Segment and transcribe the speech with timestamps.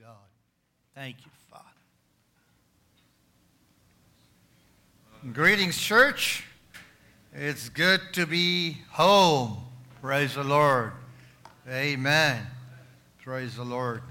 [0.00, 0.16] God.
[0.94, 1.64] Thank you, Father.
[5.32, 6.44] Greetings, church.
[7.34, 9.58] It's good to be home.
[10.00, 10.92] Praise the Lord.
[11.68, 12.46] Amen.
[13.22, 14.02] Praise the Lord.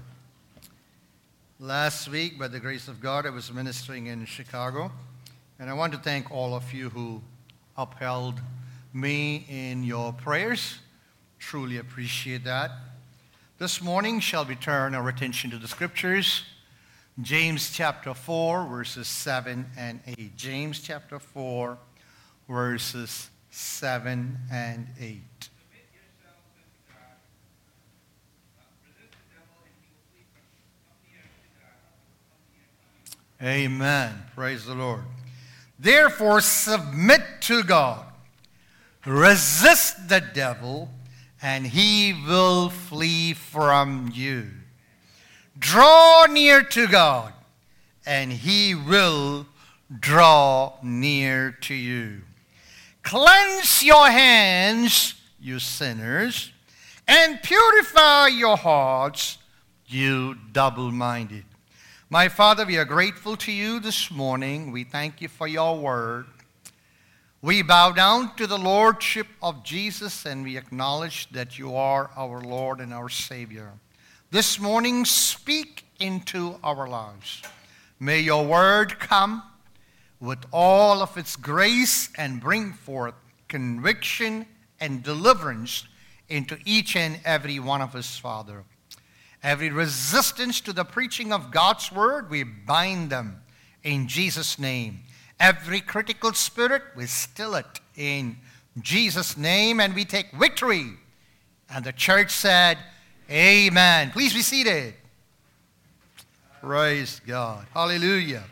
[1.58, 4.92] Last week, by the grace of God, I was ministering in Chicago,
[5.58, 7.22] and I want to thank all of you who
[7.78, 8.40] upheld
[8.92, 10.78] me in your prayers.
[11.38, 12.70] Truly appreciate that.
[13.58, 16.42] This morning shall we turn our attention to the scriptures.
[17.22, 20.36] James chapter 4, verses 7 and 8.
[20.36, 21.78] James chapter 4,
[22.50, 25.48] verses 7 and 8.
[33.42, 34.22] Amen.
[34.34, 35.00] Praise the Lord.
[35.78, 38.04] Therefore, submit to God.
[39.06, 40.90] Resist the devil,
[41.46, 44.50] and he will flee from you.
[45.56, 47.32] Draw near to God,
[48.04, 49.46] and he will
[50.00, 52.22] draw near to you.
[53.04, 56.50] Cleanse your hands, you sinners,
[57.06, 59.38] and purify your hearts,
[59.86, 61.44] you double minded.
[62.10, 64.72] My Father, we are grateful to you this morning.
[64.72, 66.26] We thank you for your word.
[67.42, 72.40] We bow down to the Lordship of Jesus and we acknowledge that you are our
[72.40, 73.72] Lord and our Savior.
[74.30, 77.42] This morning, speak into our lives.
[78.00, 79.42] May your word come
[80.18, 83.14] with all of its grace and bring forth
[83.48, 84.46] conviction
[84.80, 85.86] and deliverance
[86.30, 88.64] into each and every one of us, Father.
[89.42, 93.42] Every resistance to the preaching of God's word, we bind them
[93.84, 95.00] in Jesus' name.
[95.38, 98.38] Every critical spirit, we still it in
[98.80, 100.92] Jesus' name, and we take victory.
[101.70, 102.78] And the church said,
[103.30, 104.10] Amen.
[104.12, 104.94] Please be seated.
[106.60, 107.66] Praise God.
[107.74, 108.44] Hallelujah.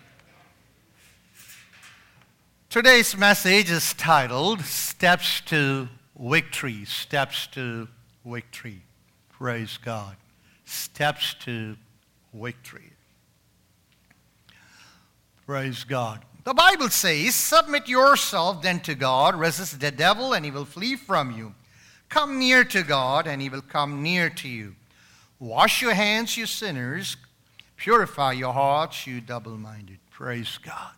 [2.68, 6.84] Today's message is titled Steps to Victory.
[6.84, 7.88] Steps to
[8.24, 8.82] Victory.
[9.30, 10.16] Praise God
[10.64, 11.76] steps to
[12.32, 12.90] victory.
[15.46, 16.24] Praise God.
[16.44, 20.94] The Bible says, Submit yourself then to God, resist the devil, and he will flee
[20.94, 21.54] from you.
[22.10, 24.76] Come near to God, and he will come near to you.
[25.38, 27.16] Wash your hands, you sinners.
[27.76, 29.98] Purify your hearts, you double minded.
[30.10, 30.92] Praise God.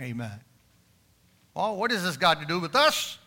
[0.00, 0.40] Amen.
[1.54, 3.18] Well, what does this got to do with us?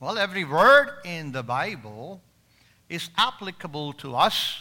[0.00, 2.20] Well, every word in the Bible
[2.88, 4.60] is applicable to us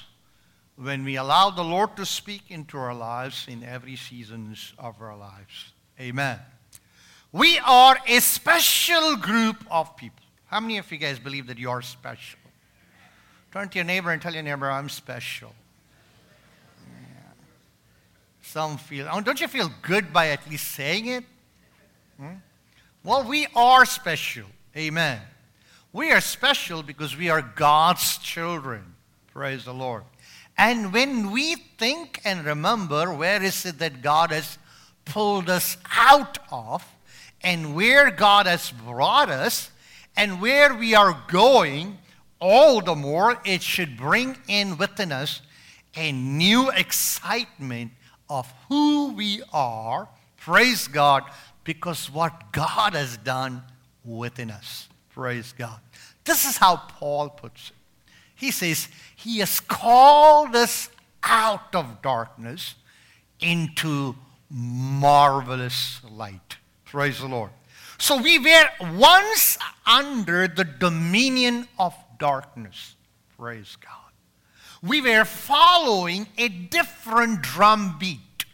[0.76, 5.16] when we allow the Lord to speak into our lives in every seasons of our
[5.16, 5.74] lives.
[6.00, 6.40] Amen.
[7.32, 10.24] We are a special group of people.
[10.48, 12.40] How many of you guys believe that you are special?
[13.52, 15.54] Turn to your neighbor and tell your neighbor, I'm special.
[16.88, 17.32] Yeah.
[18.42, 21.24] Some feel, oh, don't you feel good by at least saying it?
[22.18, 22.36] Hmm?
[23.04, 24.46] Well, we are special.
[24.76, 25.20] Amen.
[25.94, 28.96] We are special because we are God's children.
[29.34, 30.04] Praise the Lord.
[30.58, 34.58] And when we think and remember where is it that God has
[35.06, 36.86] pulled us out of,
[37.42, 39.72] and where God has brought us,
[40.16, 41.98] and where we are going,
[42.40, 45.42] all the more it should bring in within us
[45.96, 47.92] a new excitement
[48.30, 50.08] of who we are.
[50.38, 51.24] Praise God,
[51.64, 53.64] because what God has done
[54.04, 54.88] within us.
[55.10, 55.80] Praise God.
[56.24, 57.76] This is how Paul puts it.
[58.36, 60.90] He says, He has called us
[61.24, 62.76] out of darkness
[63.40, 64.16] into
[64.52, 66.58] marvelous light.
[66.86, 67.52] Praise the Lord.
[67.98, 72.96] So we were once under the dominion of darkness.
[73.38, 74.12] Praise God.
[74.84, 78.46] We were following a different drum beat.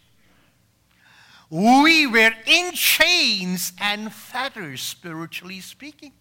[1.50, 6.12] We were in chains and fetters, spiritually speaking.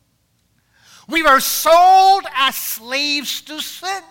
[1.08, 4.02] We were sold as slaves to sin.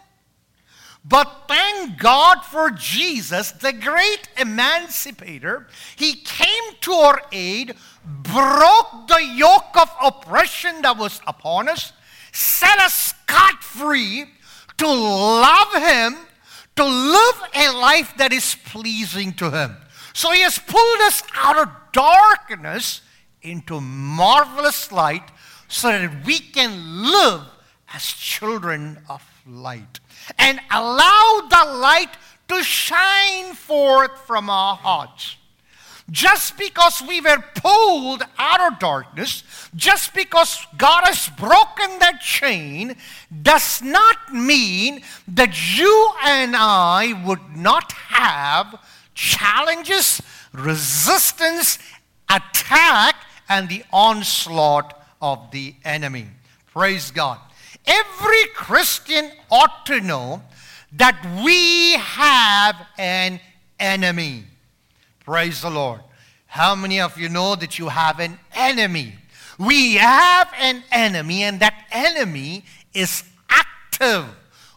[1.08, 5.68] But thank God for Jesus, the great emancipator.
[5.96, 11.94] He came to our aid, broke the yoke of oppression that was upon us,
[12.32, 14.26] set us scot free
[14.78, 16.16] to love Him,
[16.76, 19.78] to live a life that is pleasing to Him.
[20.14, 23.02] So He has pulled us out of darkness
[23.44, 25.30] into marvelous light
[25.68, 27.44] so that we can live
[27.94, 30.00] as children of light
[30.38, 32.18] and allow the light
[32.48, 35.38] to shine forth from our hearts.
[36.12, 39.44] just because we were pulled out of darkness,
[39.76, 42.96] just because God has broken that chain,
[43.42, 48.80] does not mean that you and I would not have
[49.16, 50.22] challenges,
[50.54, 51.80] resistance,
[52.30, 53.16] attack,
[53.50, 56.28] and the onslaught of the enemy.
[56.72, 57.40] Praise God.
[57.88, 60.42] Every Christian ought to know
[60.94, 63.40] that we have an
[63.80, 64.46] enemy.
[65.24, 66.02] Praise the Lord.
[66.48, 69.16] How many of you know that you have an enemy?
[69.58, 74.26] We have an enemy, and that enemy is active,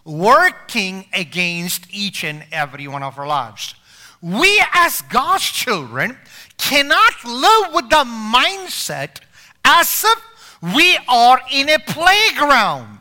[0.05, 3.75] working against each and every one of our lives.
[4.20, 6.16] We, as God's children,
[6.56, 9.20] cannot live with the mindset
[9.64, 12.97] as if we are in a playground.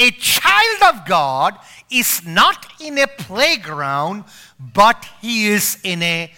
[0.00, 1.58] A child of God
[1.90, 4.24] is not in a playground,
[4.58, 6.32] but he is in a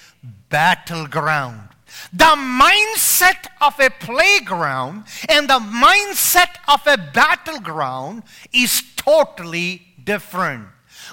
[0.48, 1.68] battleground.
[2.12, 10.66] The mindset of a playground and the mindset of a battleground is totally different.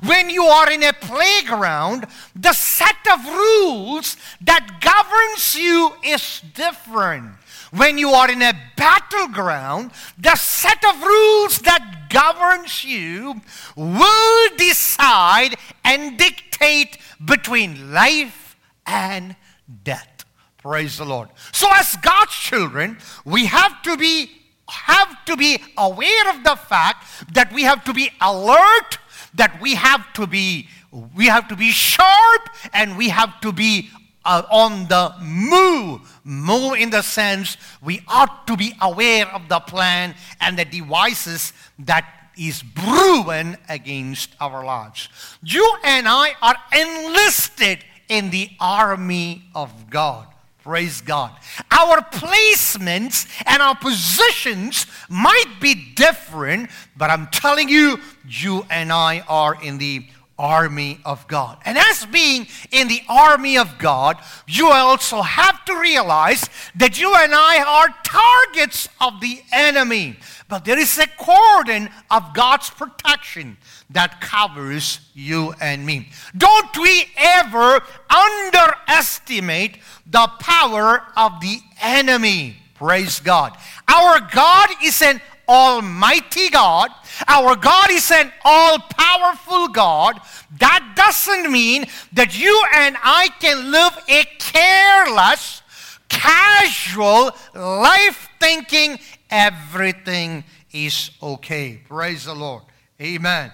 [0.04, 7.32] When you are in a playground, the set of rules that governs you is different.
[7.72, 13.42] When you are in a battleground, the set of rules that governs you
[13.76, 19.36] will decide and dictate between life and
[19.84, 20.26] death.
[20.58, 21.30] Praise the Lord.
[21.54, 24.32] So as God's children, we have to be
[24.68, 29.00] have to be aware of the fact that we have to be alert,
[29.34, 30.68] that we have to be
[31.16, 33.90] we have to be sharp and we have to be
[34.30, 36.02] uh, on the move.
[36.24, 41.52] Move in the sense we ought to be aware of the plan and the devices
[41.80, 42.06] that
[42.38, 45.10] is brewing against our lives.
[45.44, 50.28] You and I are enlisted in the army of God.
[50.64, 51.32] Praise God.
[51.72, 59.24] Our placements and our positions might be different, but I'm telling you, you and I
[59.28, 60.06] are in the
[60.40, 61.60] army of God.
[61.66, 67.14] And as being in the army of God, you also have to realize that you
[67.14, 70.18] and I are targets of the enemy.
[70.48, 73.58] But there is a cordon of God's protection
[73.92, 76.10] that covers you and me.
[76.36, 79.78] Don't we ever underestimate
[80.08, 82.58] the power of the enemy.
[82.76, 83.58] Praise God.
[83.88, 86.92] Our God is an almighty God.
[87.28, 90.22] Our God is an all powerful God.
[90.60, 95.64] That doesn't mean that you and I can live a careless,
[96.08, 99.00] casual life thinking
[99.30, 101.82] everything is okay.
[101.88, 102.64] Praise the Lord.
[103.02, 103.52] Amen.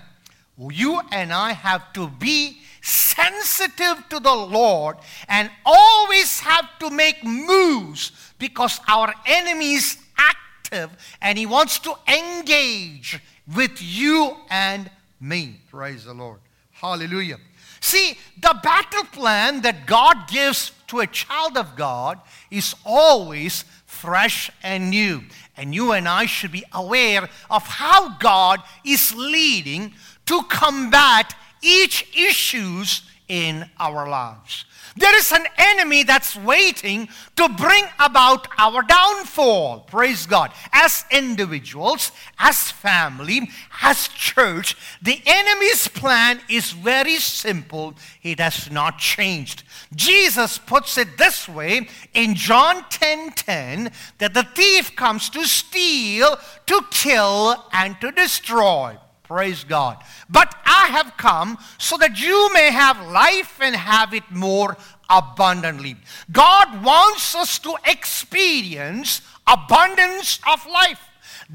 [0.57, 4.97] You and I have to be sensitive to the Lord
[5.27, 9.97] and always have to make moves because our enemies is
[10.65, 10.89] active
[11.21, 13.19] and he wants to engage
[13.55, 14.89] with you and
[15.19, 15.59] me.
[15.69, 16.39] Praise the Lord.
[16.71, 17.37] Hallelujah.
[17.79, 22.19] See, the battle plan that God gives to a child of God
[22.49, 25.21] is always fresh and new.
[25.55, 29.93] And you and I should be aware of how God is leading
[30.25, 34.65] to combat each issues in our lives.
[34.97, 39.81] There is an enemy that's waiting to bring about our downfall.
[39.81, 40.51] Praise God.
[40.71, 43.49] As individuals, as family,
[43.81, 47.93] as church, the enemy's plan is very simple.
[48.23, 49.63] It has not changed.
[49.93, 55.45] Jesus puts it this way in John 10:10 10, 10, that the thief comes to
[55.45, 58.97] steal, to kill and to destroy.
[59.27, 59.97] Praise God.
[60.29, 64.77] But I have come so that you may have life and have it more
[65.09, 65.95] abundantly.
[66.31, 70.99] God wants us to experience abundance of life.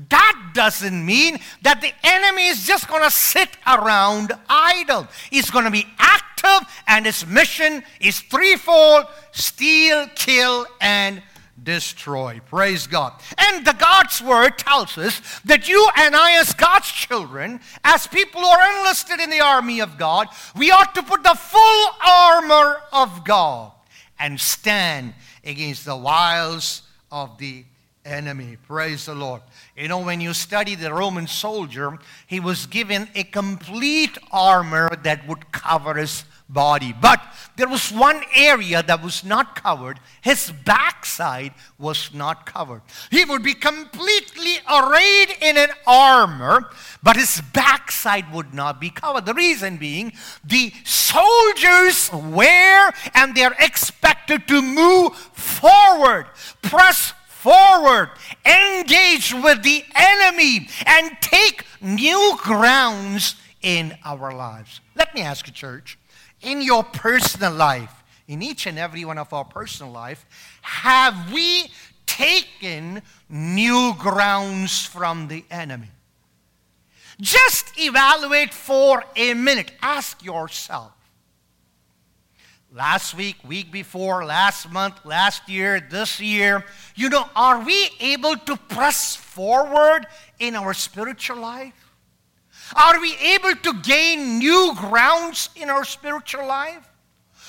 [0.09, 5.09] That doesn't mean that the enemy is just going to sit around idle.
[5.31, 11.23] He's going to be active, and his mission is threefold steal, kill, and
[11.63, 12.41] destroy.
[12.47, 13.13] Praise God.
[13.39, 18.41] And the God's word tells us that you and I, as God's children, as people
[18.41, 22.81] who are enlisted in the army of God, we ought to put the full armor
[22.93, 23.73] of God
[24.19, 25.15] and stand
[25.45, 27.65] against the wiles of the
[28.05, 28.57] enemy.
[28.67, 29.43] Praise the Lord.
[29.77, 35.27] You know, when you study the Roman soldier, he was given a complete armor that
[35.27, 36.95] would cover his body.
[36.99, 37.21] But
[37.57, 40.01] there was one area that was not covered.
[40.23, 42.83] His backside was not covered.
[43.11, 46.71] He would be completely arrayed in an armor,
[47.03, 49.27] but his backside would not be covered.
[49.27, 50.13] The reason being,
[50.45, 56.27] the soldiers wear and they're expected to move forward,
[56.63, 58.11] press forward,
[58.45, 64.81] engage with the enemy, and take new grounds in our lives.
[64.95, 65.99] Let me ask you, church,
[66.43, 70.25] in your personal life, in each and every one of our personal life,
[70.63, 71.71] have we
[72.07, 75.91] taken new grounds from the enemy?
[77.21, 79.73] Just evaluate for a minute.
[79.83, 80.93] Ask yourself.
[82.73, 88.37] Last week, week before, last month, last year, this year, you know, are we able
[88.37, 90.07] to press forward
[90.39, 91.90] in our spiritual life?
[92.77, 96.87] Are we able to gain new grounds in our spiritual life?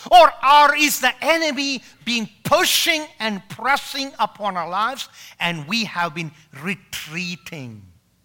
[0.09, 5.09] Or are, is the enemy being pushing and pressing upon our lives
[5.39, 6.31] and we have been
[6.63, 7.83] retreating?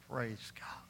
[0.08, 0.82] Praise God.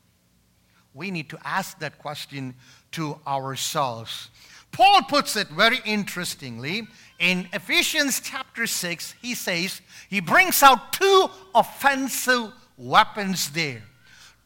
[0.95, 2.55] We need to ask that question
[2.93, 4.31] to ourselves.
[4.71, 6.87] Paul puts it very interestingly
[7.19, 9.15] in Ephesians chapter 6.
[9.21, 13.83] He says, he brings out two offensive weapons there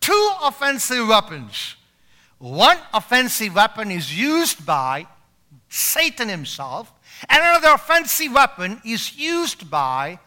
[0.00, 1.76] two offensive weapons.
[2.38, 5.06] One offensive weapon is used by
[5.68, 6.92] Satan himself,
[7.28, 10.18] and another offensive weapon is used by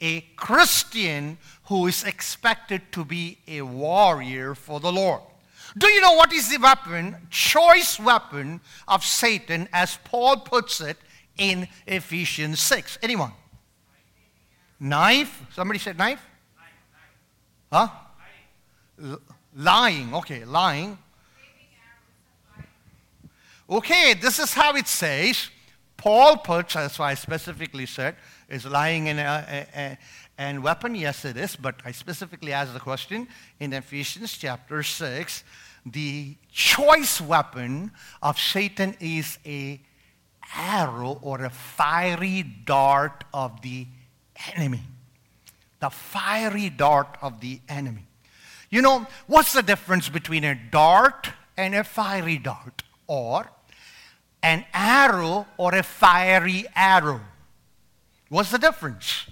[0.00, 5.22] a Christian who is expected to be a warrior for the Lord.
[5.76, 10.98] Do you know what is the weapon, choice weapon of Satan, as Paul puts it
[11.36, 12.98] in Ephesians 6?
[13.02, 13.32] Anyone?
[14.78, 15.42] Knife?
[15.52, 16.24] Somebody said knife?
[17.72, 17.88] Huh?
[19.56, 20.14] Lying.
[20.14, 20.98] Okay, lying.
[23.68, 25.48] Okay, this is how it says.
[25.96, 28.16] Paul puts, that's why I specifically said,
[28.48, 29.98] is lying in a, a,
[30.38, 30.94] a, weapon?
[30.94, 33.26] Yes, it is, but I specifically asked the question
[33.58, 35.44] in Ephesians chapter 6.
[35.86, 37.90] The choice weapon
[38.22, 39.80] of Satan is a
[40.54, 43.86] arrow or a fiery dart of the
[44.54, 44.82] enemy.
[45.80, 48.06] The fiery dart of the enemy.
[48.74, 52.82] You know, what's the difference between a dart and a fiery dart?
[53.06, 53.48] Or
[54.42, 57.20] an arrow or a fiery arrow?
[58.30, 59.26] What's the difference?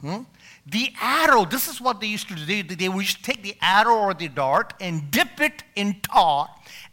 [0.00, 0.22] Hmm?
[0.66, 2.64] The arrow, this is what they used to do.
[2.64, 6.48] They, would just take the arrow or the dart and dip it in tar,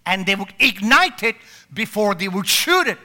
[0.06, 1.38] and they would ignite it
[1.74, 3.00] before they would shoot it.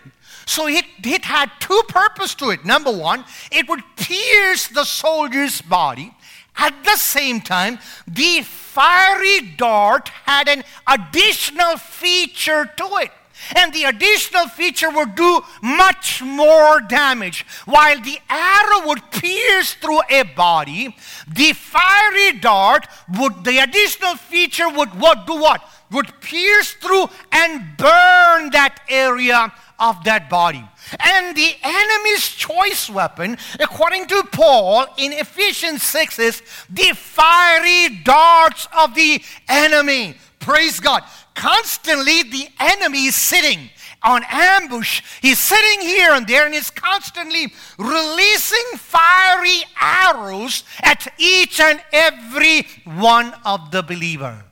[0.44, 2.66] So it, it had two purposes to it.
[2.66, 6.12] Number one, it would pierce the soldier's body
[6.56, 13.10] at the same time, the fiery dart had an additional feature to it.
[13.54, 17.44] And the additional feature would do much more damage.
[17.66, 20.96] While the arrow would pierce through a body,
[21.28, 22.86] the fiery dart
[23.18, 25.62] would, the additional feature would what, do what?
[25.92, 30.64] Would pierce through and burn that area of that body.
[31.00, 38.68] And the enemy's choice weapon, according to Paul in Ephesians 6, is the fiery darts
[38.76, 40.16] of the enemy.
[40.38, 41.02] Praise God.
[41.34, 43.70] Constantly, the enemy is sitting
[44.02, 45.02] on ambush.
[45.20, 52.66] He's sitting here and there and he's constantly releasing fiery arrows at each and every
[52.84, 54.44] one of the believer.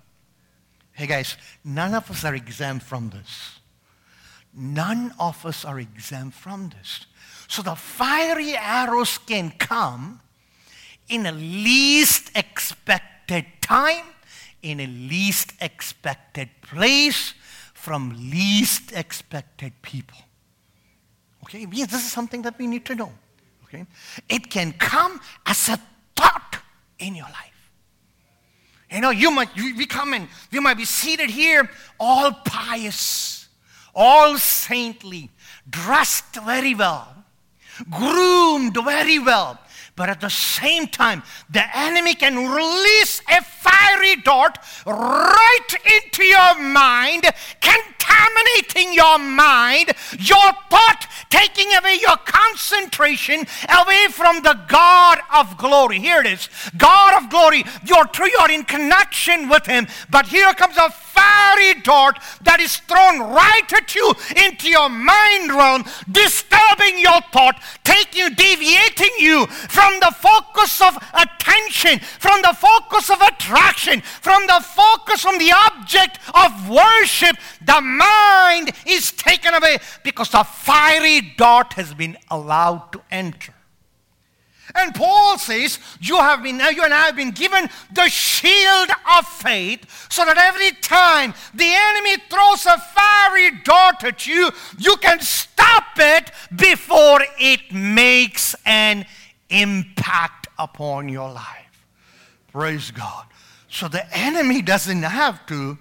[0.92, 3.53] Hey guys, none of us are exempt from this.
[4.56, 7.06] None of us are exempt from this.
[7.48, 10.20] So the fiery arrows can come
[11.08, 14.04] in a least expected time,
[14.62, 17.34] in a least expected place,
[17.72, 20.18] from least expected people.
[21.42, 21.66] Okay?
[21.66, 23.12] This is something that we need to know.
[23.64, 23.84] Okay?
[24.28, 25.78] It can come as a
[26.16, 26.58] thought
[26.98, 27.70] in your life.
[28.90, 31.68] You know, you might you, we come in, we might be seated here,
[31.98, 33.43] all pious
[33.94, 35.30] all saintly,
[35.68, 37.24] dressed very well,
[37.90, 39.58] groomed very well.
[39.96, 46.58] But at the same time, the enemy can release a fiery dart right into your
[46.58, 47.24] mind,
[48.04, 53.46] contaminating your mind, your thought taking away your concentration
[53.80, 55.98] away from the God of glory.
[55.98, 57.64] Here it is God of glory.
[57.84, 62.76] You're true, you're in connection with Him, but here comes a fiery dart that is
[62.76, 64.12] thrown right at you
[64.46, 70.96] into your mind realm, disturbing your thought, taking you, deviating you from the focus of
[71.14, 77.36] attention, from the focus of attraction, from the focus from the object of worship.
[77.64, 83.54] The mind is taken away because the fiery dart has been allowed to enter.
[84.74, 89.26] And Paul says, you have been, you and I have been given the shield of
[89.26, 95.20] faith so that every time the enemy throws a fiery dart at you, you can
[95.20, 99.04] stop it before it makes an
[99.50, 101.86] impact upon your life.
[102.50, 103.26] Praise God.
[103.68, 105.78] So the enemy doesn't have to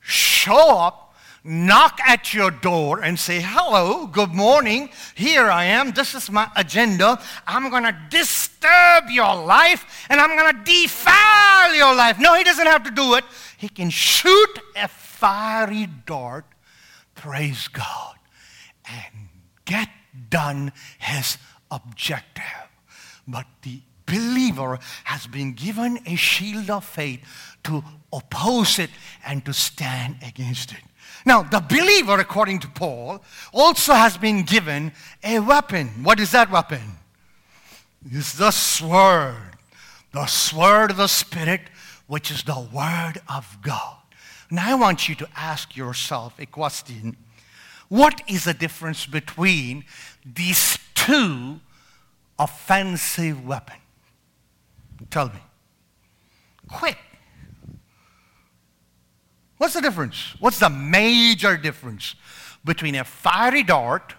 [0.00, 1.05] show up
[1.46, 6.50] knock at your door and say, Hello, good morning, here I am, this is my
[6.56, 7.20] agenda.
[7.46, 12.18] I'm to disturb your life and I'm to defile your life.
[12.18, 13.24] No, he doesn't have to do it.
[13.56, 16.46] He can shoot a fiery dart,
[17.14, 18.16] praise God,
[18.88, 19.28] and
[19.64, 19.88] get
[20.28, 21.38] done his
[21.70, 22.44] objective.
[23.26, 27.20] But the believer has been given a shield of faith
[27.66, 28.90] to oppose it
[29.26, 30.82] and to stand against it.
[31.24, 34.92] Now, the believer, according to Paul, also has been given
[35.24, 35.88] a weapon.
[36.02, 36.98] What is that weapon?
[38.10, 39.56] It's the sword.
[40.12, 41.62] The sword of the Spirit,
[42.06, 43.96] which is the Word of God.
[44.50, 47.16] Now, I want you to ask yourself a question.
[47.88, 49.84] What is the difference between
[50.24, 51.60] these two
[52.38, 53.80] offensive weapons?
[55.10, 55.40] Tell me.
[56.70, 56.98] Quick.
[59.58, 60.34] What's the difference?
[60.38, 62.14] What's the major difference
[62.64, 64.14] between a fiery dart,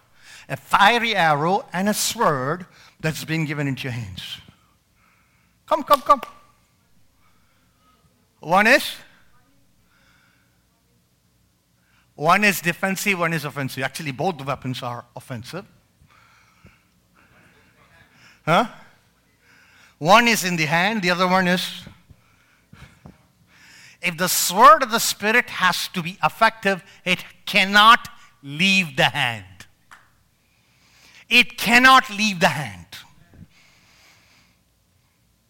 [0.49, 2.65] a fiery arrow, and a sword
[2.99, 4.39] that's been given into your hands?
[5.65, 6.21] Come, come, come.
[8.39, 8.95] One is
[12.17, 13.83] one is defensive, one is offensive.
[13.83, 15.65] Actually, both weapons are offensive.
[18.43, 18.65] Huh?
[19.99, 21.83] One is in the hand, the other one is
[24.01, 28.07] if the sword of the Spirit has to be effective, it cannot
[28.43, 29.45] leave the hand.
[31.29, 32.85] It cannot leave the hand.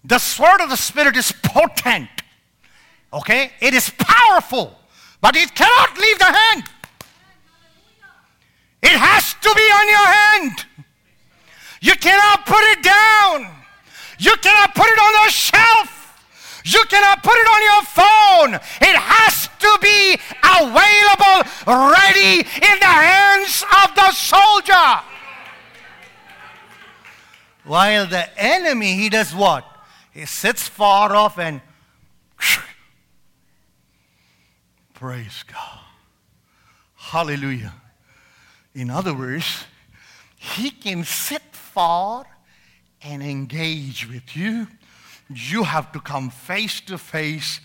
[0.03, 2.09] The sword of the Spirit is potent.
[3.11, 3.51] Okay?
[3.59, 4.77] It is powerful,
[5.21, 6.63] but it cannot leave the hand.
[8.81, 10.65] It has to be on your hand.
[11.81, 13.53] You cannot put it down.
[14.19, 15.96] You cannot put it on the shelf.
[16.67, 18.53] You cannot put it on your phone.
[18.81, 25.01] It has to be available, ready in the hands of the soldier.
[27.63, 29.65] While the enemy, he does what?
[30.12, 31.62] He sits far off and
[34.93, 35.80] praise God.
[36.95, 37.75] Hallelujah.
[38.75, 39.63] In other words,
[40.36, 42.25] he can sit far
[43.01, 44.67] and engage with you
[45.29, 47.59] you have to come face to face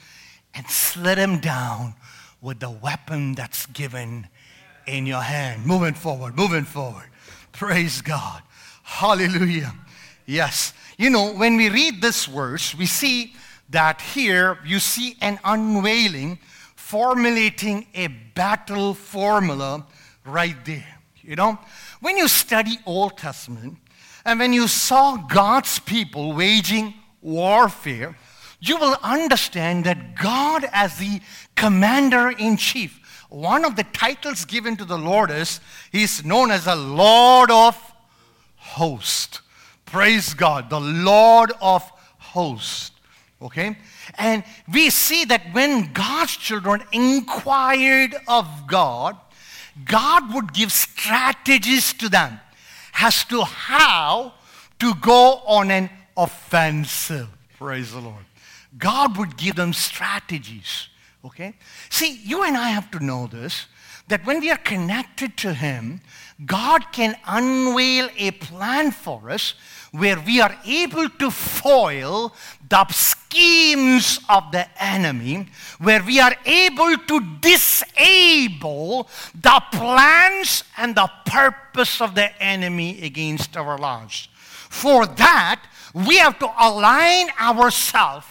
[0.54, 1.94] and slit him down
[2.40, 4.26] with the weapon that's given
[4.86, 5.64] in your hand.
[5.64, 7.08] Moving forward, moving forward.
[7.52, 8.42] Praise God.
[8.82, 9.72] Hallelujah.
[10.26, 10.72] Yes.
[10.98, 13.34] You know, when we read this verse, we see
[13.70, 16.38] that here you see an unveiling
[16.74, 19.86] formulating a battle formula
[20.26, 20.98] right there.
[21.22, 21.58] You know,
[22.00, 23.78] when you study Old Testament
[24.24, 28.16] and when you saw God's people waging warfare,
[28.60, 31.20] you will understand that God, as the
[31.56, 36.66] commander in chief, one of the titles given to the Lord is He's known as
[36.66, 37.76] the Lord of
[38.56, 39.40] hosts.
[39.86, 41.82] Praise God, the Lord of
[42.18, 42.90] hosts.
[43.40, 43.76] Okay?
[44.16, 49.16] And we see that when God's children inquired of God,
[49.84, 52.38] God would give strategies to them
[53.00, 54.34] as to how
[54.78, 57.28] to go on an offensive.
[57.58, 58.24] Praise the Lord.
[58.78, 60.88] God would give them strategies.
[61.24, 61.54] Okay?
[61.90, 63.66] See, you and I have to know this
[64.08, 66.00] that when we are connected to Him,
[66.44, 69.54] God can unveil a plan for us
[69.92, 72.34] where we are able to foil
[72.68, 75.46] the schemes of the enemy,
[75.78, 83.56] where we are able to disable the plans and the purpose of the enemy against
[83.56, 84.28] our lives.
[84.68, 85.62] For that,
[85.94, 88.26] we have to align ourselves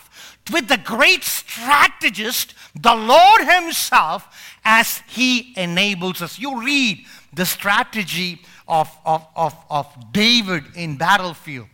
[0.51, 6.39] with the great strategist, the Lord Himself, as He enables us.
[6.39, 11.67] You read the strategy of, of, of, of David in battlefield.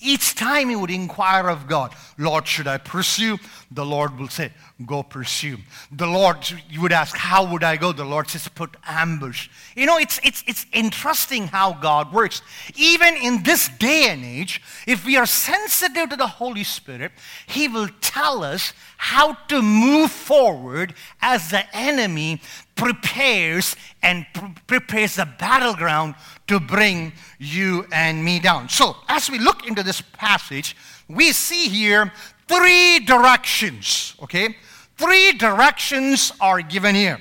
[0.00, 3.38] Each time he would inquire of God, Lord, should I pursue?
[3.70, 4.52] The Lord will say,
[4.84, 5.58] Go pursue.
[5.92, 7.92] The Lord, you would ask, How would I go?
[7.92, 9.48] The Lord says, Put ambush.
[9.76, 12.42] You know, it's, it's, it's interesting how God works.
[12.74, 17.12] Even in this day and age, if we are sensitive to the Holy Spirit,
[17.46, 22.40] He will tell us how to move forward as the enemy
[22.74, 26.16] prepares and pr- prepares the battleground
[26.48, 28.68] to bring you and me down.
[28.68, 30.76] So, as we look into this passage,
[31.08, 32.12] we see here
[32.48, 34.56] three directions, okay?
[34.96, 37.20] Three directions are given here.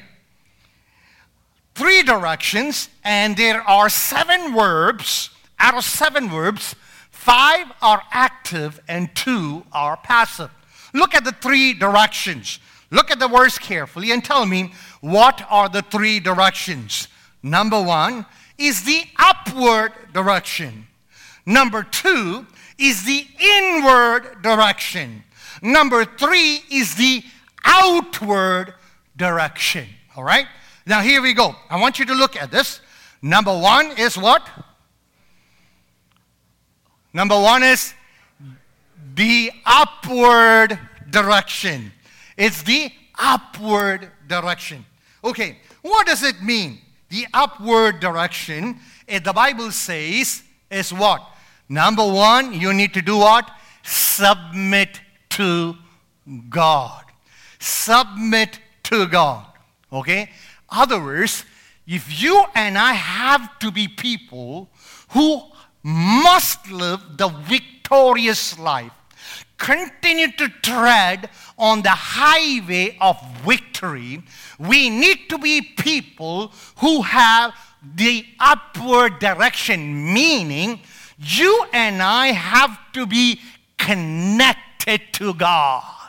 [1.76, 5.32] Three directions, and there are seven verbs.
[5.58, 6.76] Out of seven verbs,
[7.10, 10.52] five are active and two are passive.
[10.94, 12.60] Look at the three directions.
[12.92, 17.08] Look at the words carefully and tell me what are the three directions.
[17.42, 18.26] Number one
[18.58, 20.86] is the upward direction.
[21.46, 22.46] Number two
[22.78, 25.24] is the inward direction.
[25.62, 27.24] Number three is the
[27.64, 28.74] outward
[29.16, 29.88] direction.
[30.16, 30.48] All right?
[30.86, 31.56] Now, here we go.
[31.70, 32.82] I want you to look at this.
[33.22, 34.48] Number one is what?
[37.14, 37.94] Number one is
[39.16, 41.92] the upward direction.
[42.36, 44.86] It's the upward direction.
[45.24, 46.80] Okay, what does it mean?
[47.10, 51.22] The upward direction, eh, the Bible says, is what?
[51.70, 53.50] Number one, you need to do what?
[53.84, 55.00] Submit
[55.32, 55.76] to
[56.50, 57.04] God.
[57.64, 59.46] Submit to God.
[59.92, 60.30] Okay?
[60.70, 61.46] Other words,
[61.88, 64.70] if you and I have to be people
[65.14, 65.42] who
[65.82, 68.92] must live the victorious life,
[69.58, 74.22] continue to tread on the highway of victory,
[74.60, 77.54] we need to be people who have
[77.96, 80.82] the upward direction, meaning
[81.18, 83.40] you and I have to be
[83.78, 86.03] connected to God.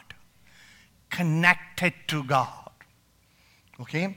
[1.14, 2.70] Connected to God.
[3.81, 4.16] Okay?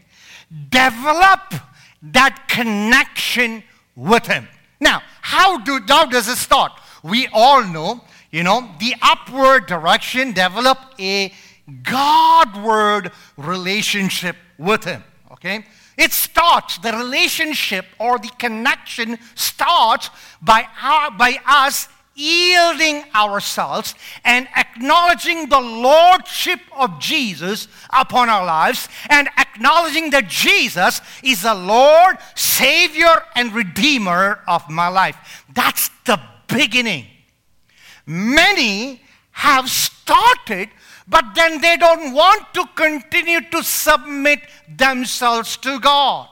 [0.69, 1.53] Develop
[2.01, 3.63] that connection
[3.95, 4.47] with Him.
[4.79, 6.71] Now, how, do, how does it start?
[7.03, 11.33] We all know you know, the upward direction, develop a
[11.83, 15.03] Godward relationship with Him.
[15.31, 15.65] Okay?
[15.97, 20.09] It starts, the relationship or the connection starts
[20.41, 23.93] by, our, by us yielding ourselves
[24.25, 31.53] and acknowledging the lordship of Jesus upon our lives and acknowledging that Jesus is the
[31.53, 35.45] Lord, Savior, and Redeemer of my life.
[35.53, 37.05] That's the beginning.
[38.07, 39.01] Many
[39.31, 40.69] have started,
[41.07, 44.39] but then they don't want to continue to submit
[44.75, 46.29] themselves to God.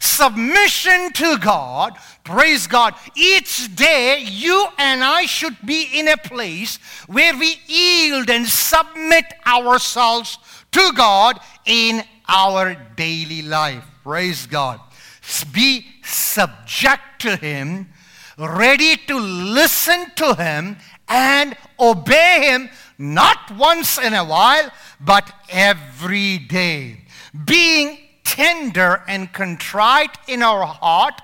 [0.00, 2.94] Submission to God, praise God.
[3.14, 9.26] Each day, you and I should be in a place where we yield and submit
[9.46, 10.38] ourselves
[10.72, 13.84] to God in our daily life.
[14.02, 14.80] Praise God.
[15.52, 17.88] Be subject to Him,
[18.38, 20.76] ready to listen to Him,
[21.08, 27.02] and obey Him not once in a while, but every day.
[27.44, 31.20] Being tender and contrite in our heart,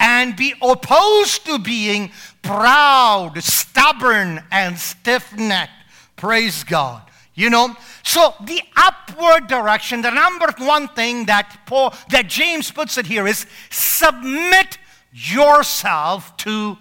[0.00, 2.10] and be opposed to being
[2.42, 5.72] proud, stubborn, and stiff necked.
[6.16, 7.02] Praise God.
[7.34, 12.98] You know, so the upward direction, the number one thing that Paul, that James puts
[12.98, 14.78] it here is submit
[15.12, 16.76] yourself to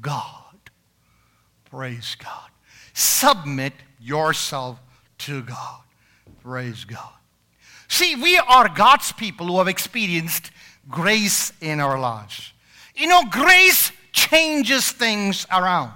[0.00, 0.70] God.
[1.70, 2.50] Praise God.
[2.92, 4.80] Submit yourself
[5.18, 5.80] to God.
[6.42, 7.12] Praise God.
[7.88, 10.50] See, we are God's people who have experienced
[10.88, 12.52] grace in our lives.
[12.94, 15.92] You know, grace changes things around.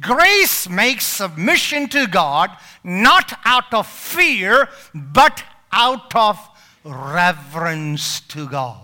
[0.00, 2.50] Grace makes submission to God
[2.84, 6.38] not out of fear, but out of
[6.84, 8.80] reverence to God.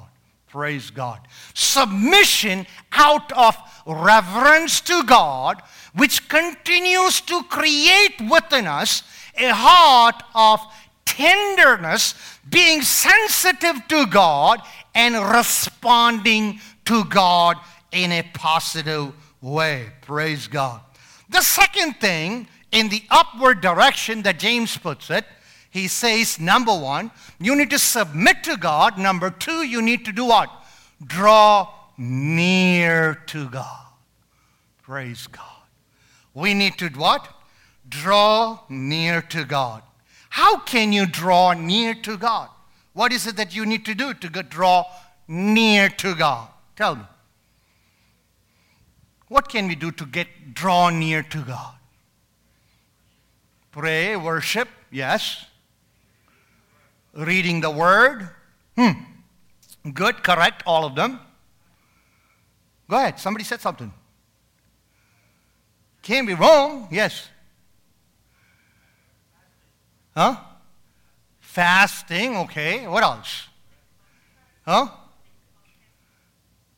[0.48, 1.20] Praise God.
[1.54, 5.62] Submission out of reverence to God
[5.94, 9.02] which continues to create within us
[9.36, 10.60] a heart of
[11.04, 12.14] tenderness,
[12.48, 14.60] being sensitive to God
[14.96, 17.58] and responding to God
[17.92, 19.92] in a positive way.
[20.00, 20.80] Praise God.
[21.28, 25.24] The second thing in the upward direction that James puts it,
[25.70, 28.96] he says, number one, you need to submit to God.
[28.96, 30.50] Number two, you need to do what?
[31.04, 33.84] Draw near to God.
[34.82, 35.44] Praise God.
[36.32, 37.28] We need to what?
[37.88, 39.82] Draw near to God.
[40.30, 42.48] How can you draw near to God?
[42.96, 44.86] What is it that you need to do to draw
[45.28, 46.48] near to God?
[46.76, 47.02] Tell me.
[49.28, 51.74] What can we do to get drawn near to God?
[53.70, 55.44] Pray, worship, yes.
[57.12, 58.30] Reading the word,
[58.76, 58.92] hmm.
[59.92, 61.20] Good, correct, all of them.
[62.88, 63.92] Go ahead, somebody said something.
[66.00, 67.28] Can't be wrong, yes.
[70.16, 70.36] Huh?
[71.56, 72.86] Fasting, okay.
[72.86, 73.48] What else?
[74.66, 74.88] Huh?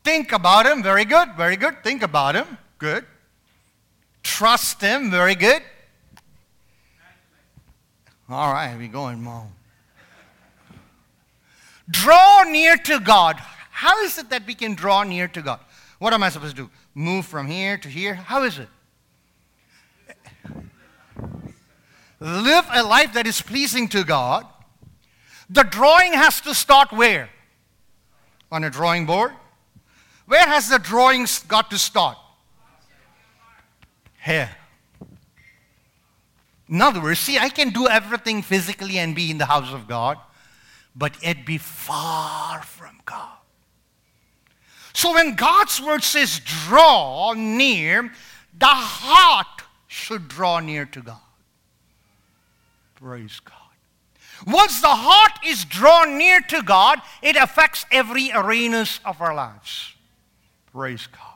[0.04, 1.82] Think about him, very good, very good.
[1.82, 2.46] Think about him,
[2.78, 3.04] good.
[4.22, 5.62] Trust him, very good.
[8.28, 9.48] All right, we're going mom.
[11.90, 13.34] Draw near to God.
[13.72, 15.58] How is it that we can draw near to God?
[15.98, 16.70] What am I supposed to do?
[16.94, 18.14] Move from here to here?
[18.14, 18.68] How is it?
[22.20, 24.46] Live a life that is pleasing to God.
[25.50, 27.30] The drawing has to start where?
[28.52, 29.32] On a drawing board?
[30.26, 32.18] Where has the drawings got to start?
[34.22, 34.50] Here.
[36.68, 39.88] In other words, see, I can do everything physically and be in the house of
[39.88, 40.18] God,
[40.94, 43.38] but it be far from God.
[44.92, 48.12] So when God's word says draw near,
[48.58, 51.16] the heart should draw near to God.
[52.96, 53.57] Praise God.
[54.46, 59.94] Once the heart is drawn near to God, it affects every arenas of our lives.
[60.72, 61.28] Praise God.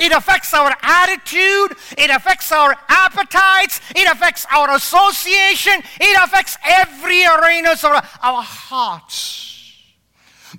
[0.00, 1.76] It affects our attitude.
[1.98, 3.80] It affects our appetites.
[3.94, 5.82] It affects our association.
[6.00, 9.50] It affects every arena of our, hearts.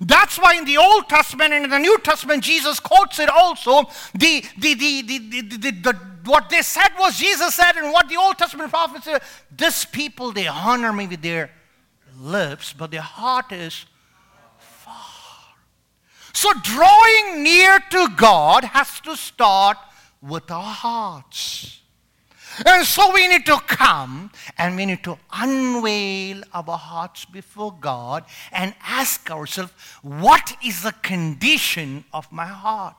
[0.00, 3.84] That's why in the Old Testament and in the New Testament, Jesus quotes it also.
[4.14, 8.16] The, the, the, the, the, the what they said was Jesus said, and what the
[8.16, 11.50] Old Testament prophets said, this people, they honor me with their
[12.18, 13.86] lips, but their heart is
[14.58, 15.54] far.
[16.32, 19.76] so, drawing near to God has to start
[20.20, 21.80] with our hearts.
[22.64, 28.24] And so we need to come and we need to unveil our hearts before God
[28.52, 29.72] and ask ourselves,
[30.02, 32.94] what is the condition of my heart?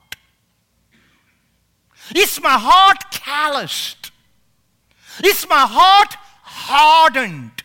[2.16, 4.12] Is my heart calloused?
[5.24, 7.64] Is my heart hardened?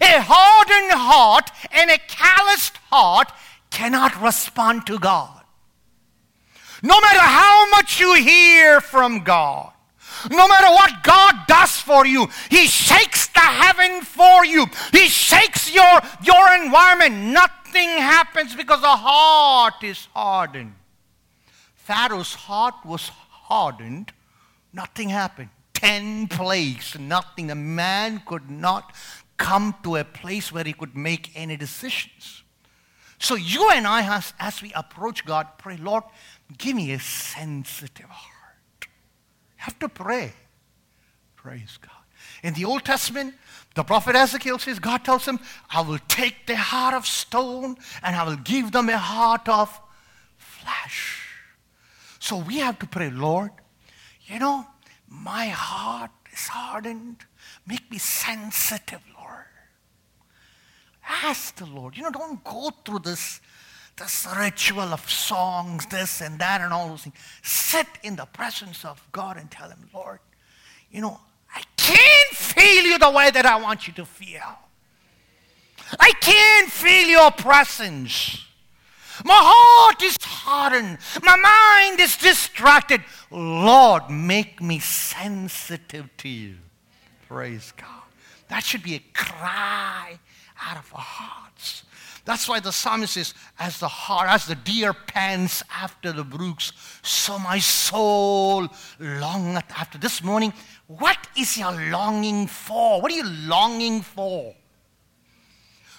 [0.00, 3.32] A hardened heart and a calloused heart
[3.70, 5.42] cannot respond to God.
[6.82, 9.72] No matter how much you hear from God,
[10.30, 14.66] no matter what God does for you, He shakes the heaven for you.
[14.92, 17.32] He shakes your, your environment.
[17.32, 20.74] Nothing happens because the heart is hardened.
[21.74, 24.12] Pharaoh's heart was hardened.
[24.72, 25.50] Nothing happened.
[25.74, 27.50] Ten plagues, nothing.
[27.50, 28.94] A man could not
[29.36, 32.42] come to a place where he could make any decisions.
[33.18, 36.04] So you and I, as, as we approach God, pray, Lord,
[36.58, 38.54] give me a sensitive heart.
[38.82, 38.88] You
[39.56, 40.32] have to pray.
[41.36, 41.90] Praise God.
[42.42, 43.34] In the Old Testament,
[43.74, 48.14] the prophet Ezekiel says, God tells him, I will take the heart of stone and
[48.14, 49.80] I will give them a heart of
[50.36, 51.28] flesh.
[52.18, 53.50] So we have to pray, Lord,
[54.26, 54.66] you know,
[55.08, 57.24] my heart is hardened.
[57.66, 59.00] Make me sensitive,
[61.22, 61.96] Ask the Lord.
[61.96, 63.40] You know, don't go through this,
[63.96, 67.16] this ritual of songs, this and that, and all those things.
[67.42, 70.18] Sit in the presence of God and tell Him, Lord,
[70.90, 71.20] you know,
[71.54, 74.58] I can't feel you the way that I want you to feel.
[76.00, 78.44] I can't feel your presence.
[79.24, 80.98] My heart is hardened.
[81.22, 83.02] My mind is distracted.
[83.30, 86.56] Lord, make me sensitive to you.
[87.28, 88.02] Praise God.
[88.48, 90.18] That should be a cry
[90.68, 91.84] out of our hearts.
[92.24, 96.72] That's why the psalmist says, as the heart, as the deer pants after the brooks,
[97.02, 99.98] so my soul longeth after.
[99.98, 100.54] This morning,
[100.86, 103.02] what is your longing for?
[103.02, 104.54] What are you longing for?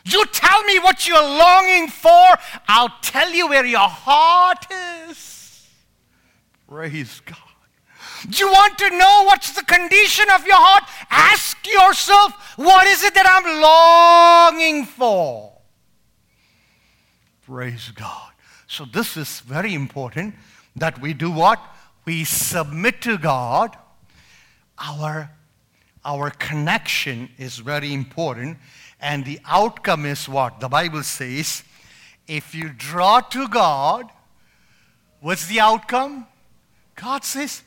[0.03, 2.27] You tell me what you're longing for,
[2.67, 4.65] I'll tell you where your heart
[5.09, 5.67] is.
[6.67, 7.37] Praise God.
[8.29, 10.83] Do you want to know what's the condition of your heart?
[11.09, 15.53] Ask yourself, what is it that I'm longing for?
[17.45, 18.31] Praise God.
[18.67, 20.35] So, this is very important
[20.75, 21.59] that we do what?
[22.05, 23.77] We submit to God.
[24.79, 25.29] Our,
[26.03, 28.57] our connection is very important.
[28.99, 30.59] And the outcome is what?
[30.59, 31.63] The Bible says
[32.27, 34.09] if you draw to God,
[35.19, 36.25] what's the outcome?
[36.95, 37.61] God says,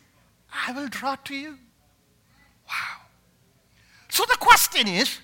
[0.52, 1.58] I will draw to you.
[2.68, 3.06] Wow.
[4.08, 5.18] So the question is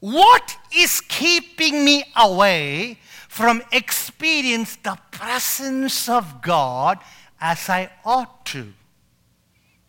[0.00, 6.98] what is keeping me away from experience the presence of God
[7.40, 8.72] as I ought to.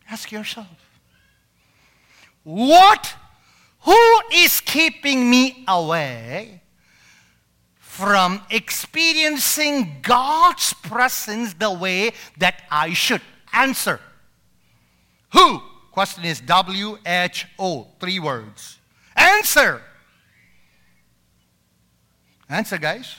[0.09, 0.67] Ask yourself.
[2.43, 3.15] What?
[3.81, 6.61] Who is keeping me away
[7.79, 13.21] from experiencing God's presence the way that I should?
[13.53, 13.99] Answer.
[15.31, 15.61] Who?
[15.91, 17.87] Question is W H O.
[17.99, 18.79] Three words.
[19.15, 19.81] Answer.
[22.49, 23.15] Answer, guys.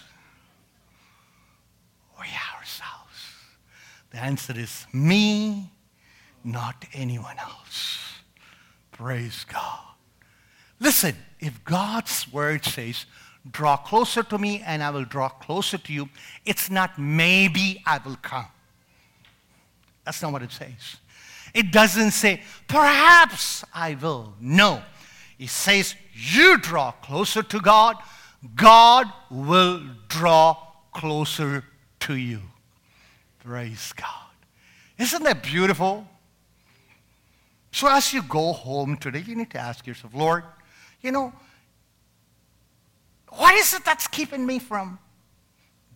[2.21, 3.19] We ourselves.
[4.11, 5.71] The answer is me,
[6.43, 7.99] not anyone else.
[8.93, 9.81] Praise God.
[10.79, 13.07] Listen, if God's word says,
[13.51, 16.09] draw closer to me and I will draw closer to you,
[16.45, 18.47] it's not maybe I will come.
[20.05, 20.97] That's not what it says.
[21.55, 24.35] It doesn't say, perhaps I will.
[24.41, 24.83] No.
[25.39, 27.97] It says, you draw closer to God,
[28.55, 30.57] God will draw
[30.93, 31.65] closer
[32.01, 32.41] to you.
[33.45, 34.09] Praise God.
[34.99, 36.07] Isn't that beautiful?
[37.73, 40.45] So as you go home today, you need to ask yourself, Lord,
[41.03, 41.33] you know,
[43.31, 44.99] what is it that's keeping me from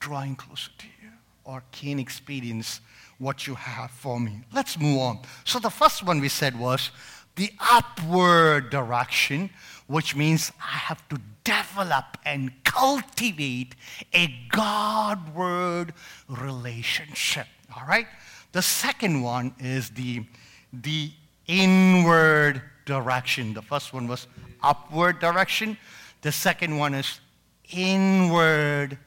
[0.01, 1.11] drawing closer to you
[1.45, 2.81] or can experience
[3.19, 4.41] what you have for me.
[4.53, 5.21] Let's move on.
[5.45, 6.91] So the first one we said was
[7.37, 9.51] the upward direction,
[9.87, 13.75] which means I have to develop and cultivate
[14.13, 15.95] a Godward
[16.29, 17.47] relationship.
[17.77, 18.07] All right?
[18.53, 20.25] The second one is the,
[20.73, 21.11] the
[21.47, 23.55] inward direction.
[23.55, 24.27] The first one was
[24.63, 25.77] upward direction.
[26.23, 27.21] The second one is
[27.71, 28.99] inward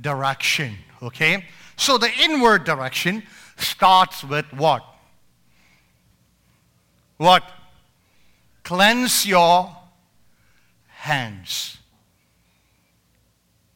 [0.00, 0.76] direction.
[1.02, 1.44] Okay?
[1.76, 3.22] So the inward direction
[3.62, 4.84] starts with what?
[7.16, 7.44] What?
[8.64, 9.74] Cleanse your
[10.88, 11.78] hands.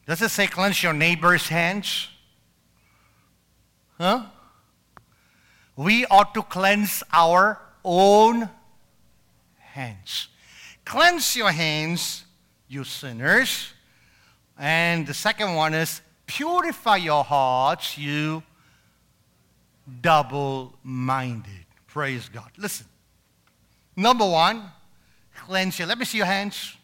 [0.05, 2.07] Does it say cleanse your neighbor's hands?
[3.97, 4.25] Huh?
[5.75, 8.49] We ought to cleanse our own
[9.57, 10.29] hands.
[10.85, 12.25] Cleanse your hands,
[12.67, 13.73] you sinners.
[14.57, 18.43] And the second one is purify your hearts, you
[20.01, 21.65] double minded.
[21.87, 22.51] Praise God.
[22.57, 22.85] Listen.
[23.95, 24.63] Number one,
[25.45, 25.87] cleanse your.
[25.87, 26.75] Let me see your hands.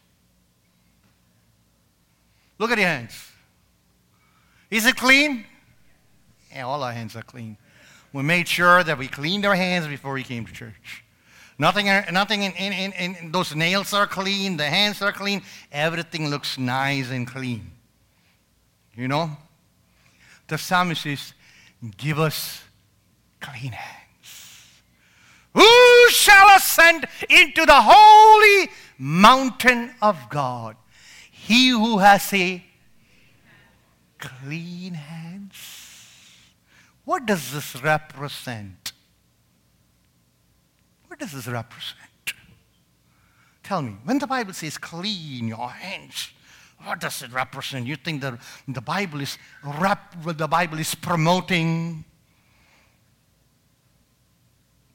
[2.58, 3.32] Look at your hands.
[4.72, 5.46] Is it clean?
[6.52, 7.58] Yeah, all our hands are clean.
[8.12, 11.04] We made sure that we cleaned our hands before we came to church.
[11.60, 16.30] Nothing, nothing in, in, in, in those nails are clean, the hands are clean, everything
[16.30, 17.72] looks nice and clean.
[18.96, 19.32] You know?
[20.48, 21.34] The psalmist says,
[21.98, 22.62] Give us
[23.44, 24.82] clean hands.
[25.54, 30.76] Who shall ascend into the holy mountain of God?
[31.30, 32.64] He who has a
[34.18, 35.58] clean hands.
[37.06, 38.94] What does this represent?
[41.08, 42.00] What does this represent?
[43.62, 46.32] Tell me, when the Bible says clean your hands,
[46.84, 47.86] what does it represent?
[47.86, 52.04] You think that the Bible is rep, the Bible is promoting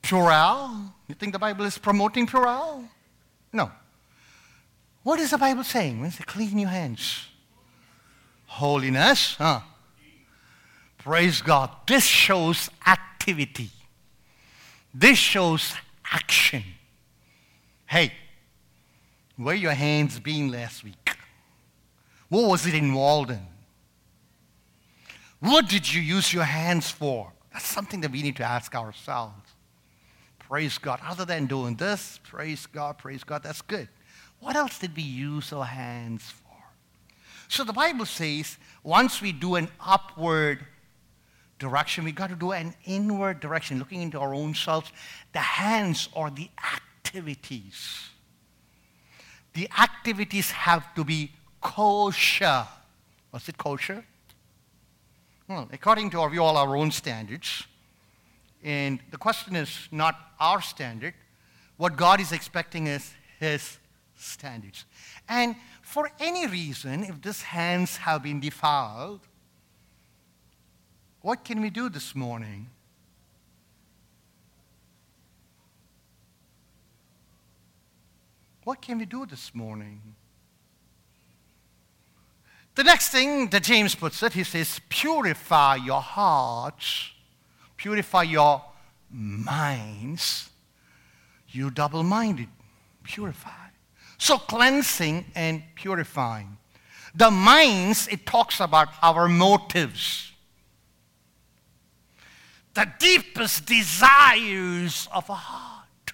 [0.09, 0.91] Purell?
[1.07, 2.89] You think the Bible is promoting Purell?
[3.53, 3.71] No.
[5.03, 6.01] What is the Bible saying?
[6.01, 7.27] When it says clean your hands.
[8.47, 9.61] Holiness, huh?
[10.97, 11.71] Praise God.
[11.87, 13.71] This shows activity.
[14.95, 15.75] This shows
[16.11, 16.65] action.
[17.87, 18.13] Hey,
[19.37, 21.17] where your hands been last week?
[22.29, 23.47] What was it involved in?
[25.41, 27.33] What did you use your hands for?
[27.53, 29.48] That's something that we need to ask ourselves.
[30.49, 31.01] Praise God.
[31.05, 33.87] Other than doing this, praise God, praise God, that's good.
[34.41, 36.57] What else did we use our hands for?
[37.49, 40.65] So the Bible says once we do an upward
[41.59, 44.91] direction, we got to do an inward direction, looking into our own selves.
[45.35, 48.09] The hands are the activities.
[49.53, 52.67] The activities have to be kosher.
[53.33, 54.03] Was it kosher?
[55.47, 57.65] Well, according to our, all our own standards.
[58.63, 61.15] And the question is not our standard.
[61.77, 63.79] What God is expecting is His
[64.17, 64.85] standards.
[65.29, 69.21] And for any reason, if these hands have been defiled,
[71.21, 72.69] what can we do this morning?
[78.65, 80.15] What can we do this morning?
[82.75, 87.13] The next thing that James puts it, he says, purify your hearts,
[87.79, 88.63] purify your
[89.11, 90.51] minds.
[91.49, 92.49] You double minded,
[93.03, 93.51] purify.
[94.19, 96.59] So cleansing and purifying.
[97.15, 100.33] the minds, it talks about our motives.
[102.75, 106.13] The deepest desires of a heart.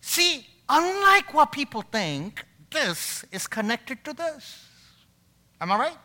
[0.00, 4.66] See, unlike what people think, this is connected to this.
[5.60, 5.98] Am I right?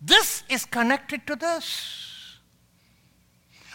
[0.00, 2.13] This is connected to this.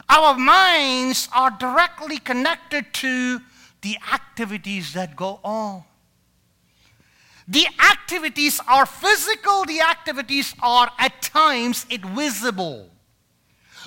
[0.08, 3.42] Our minds are directly connected to
[3.82, 5.84] the activities that go on.
[7.48, 12.90] The activities are physical, the activities are at times invisible.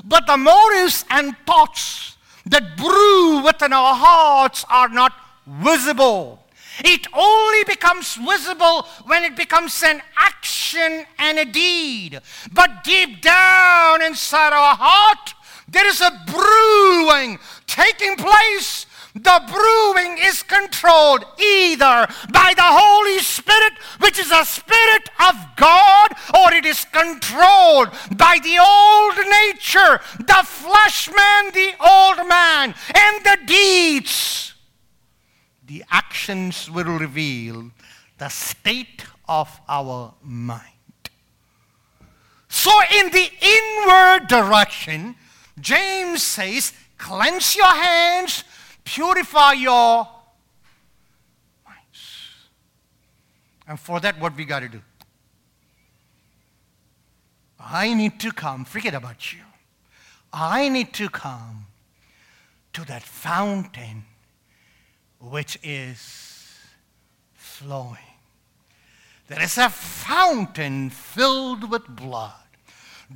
[0.05, 5.13] But the motives and thoughts that brew within our hearts are not
[5.47, 6.43] visible.
[6.81, 12.21] It only becomes visible when it becomes an action and a deed.
[12.53, 15.35] But deep down inside our heart,
[15.73, 23.75] there is a brewing taking place the brewing is controlled either by the Holy Spirit,
[24.01, 30.43] which is a Spirit of God, or it is controlled by the old nature, the
[30.45, 34.55] flesh man, the old man, and the deeds.
[35.67, 37.71] The actions will reveal
[38.17, 40.69] the state of our mind.
[42.49, 45.17] So, in the inward direction,
[45.61, 48.45] James says, cleanse your hands
[48.85, 50.09] Purify your
[51.65, 52.01] minds.
[53.67, 54.81] And for that, what we got to do?
[57.61, 59.41] I need to come, forget about you.
[60.33, 61.67] I need to come
[62.73, 64.05] to that fountain
[65.21, 66.59] which is
[67.35, 67.99] flowing.
[69.29, 72.33] There is a fountain filled with blood,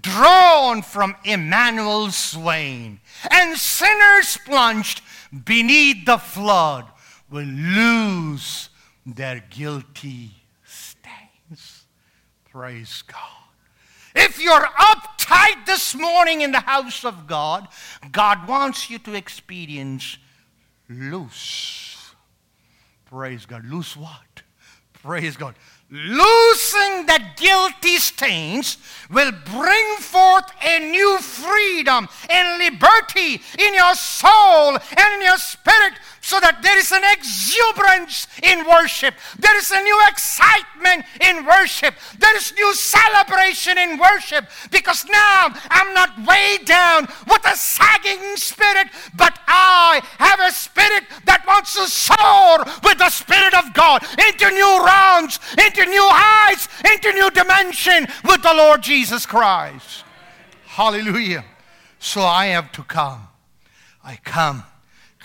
[0.00, 5.02] drawn from Emmanuel's vein, and sinners plunged
[5.44, 6.86] beneath the flood
[7.30, 8.70] will lose
[9.04, 10.30] their guilty
[10.64, 11.84] stains.
[12.50, 13.20] Praise God.
[14.14, 17.68] If you're uptight this morning in the house of God,
[18.12, 20.16] God wants you to experience
[20.88, 22.14] loose.
[23.04, 23.64] Praise God.
[23.66, 24.42] Loose what?
[24.94, 25.54] Praise God.
[25.88, 28.78] Losing the guilty stains
[29.08, 35.92] will bring forth a new freedom and liberty in your soul and in your spirit
[36.26, 39.14] so that there is an exuberance in worship.
[39.38, 41.94] There is a new excitement in worship.
[42.18, 48.34] There is new celebration in worship because now I'm not weighed down with a sagging
[48.34, 54.02] spirit, but I have a spirit that wants to soar with the Spirit of God
[54.18, 60.04] into new realms, into new heights, into new dimension with the Lord Jesus Christ.
[60.66, 61.44] Hallelujah.
[61.98, 63.28] So I have to come.
[64.04, 64.62] I come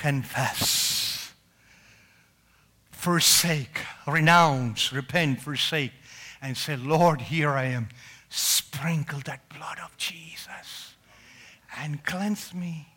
[0.01, 1.31] confess,
[2.91, 5.91] forsake, renounce, repent, forsake,
[6.41, 7.89] and say, Lord, here I am.
[8.29, 10.95] Sprinkle that blood of Jesus
[11.77, 12.87] and cleanse me.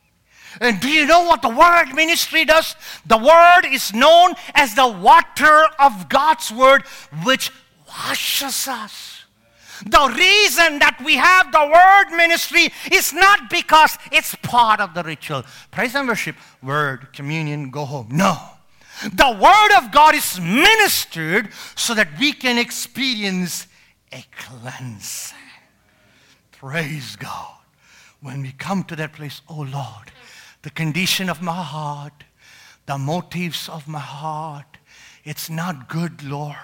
[0.61, 2.77] And do you know what the word ministry does?
[3.07, 6.83] The word is known as the water of God's word,
[7.25, 7.51] which
[7.89, 9.25] washes us.
[9.87, 15.03] The reason that we have the word ministry is not because it's part of the
[15.03, 15.45] ritual.
[15.71, 18.09] Praise and worship, word, communion, go home.
[18.11, 18.39] No.
[19.03, 23.67] The word of God is ministered so that we can experience
[24.13, 25.37] a cleansing.
[26.53, 27.57] Praise God.
[28.21, 30.13] When we come to that place, oh Lord,
[30.65, 32.25] the condition of my heart,
[32.87, 34.79] the motives of my heart,
[35.23, 36.57] it's not good, Lord.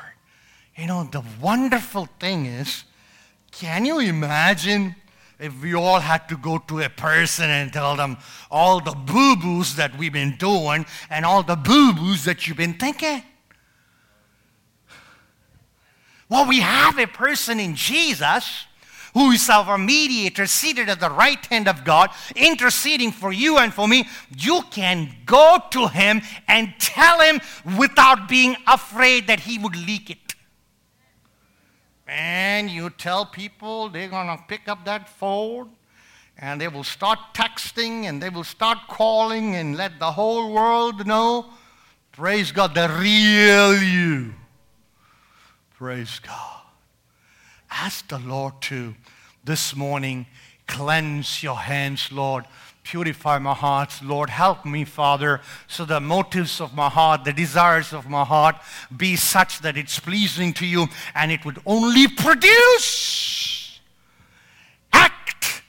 [0.74, 2.84] You know, the wonderful thing is,
[3.53, 4.96] can you imagine
[5.38, 8.16] if we all had to go to a person and tell them
[8.51, 12.57] all the boo boos that we've been doing and all the boo boos that you've
[12.57, 13.22] been thinking?
[16.30, 18.64] Well, we have a person in Jesus
[19.14, 23.72] who is our mediator seated at the right hand of God, interceding for you and
[23.72, 24.08] for me.
[24.36, 27.40] You can go to him and tell him
[27.78, 30.34] without being afraid that he would leak it.
[32.06, 35.70] And you tell people they're going to pick up that phone
[36.36, 41.06] and they will start texting and they will start calling and let the whole world
[41.06, 41.50] know.
[42.12, 44.34] Praise God, the real you.
[45.76, 46.59] Praise God.
[47.71, 48.95] Ask the Lord to
[49.45, 50.27] this morning
[50.71, 52.45] cleanse your hands, Lord.
[52.85, 54.31] Purify my heart, Lord.
[54.31, 58.57] Help me, Father, so the motives of my heart, the desires of my heart
[58.97, 63.81] be such that it's pleasing to you and it would only produce
[64.93, 65.62] act,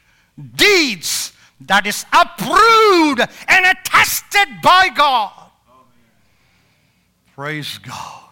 [0.55, 5.31] deeds that is approved and attested by God.
[7.35, 8.29] Praise God.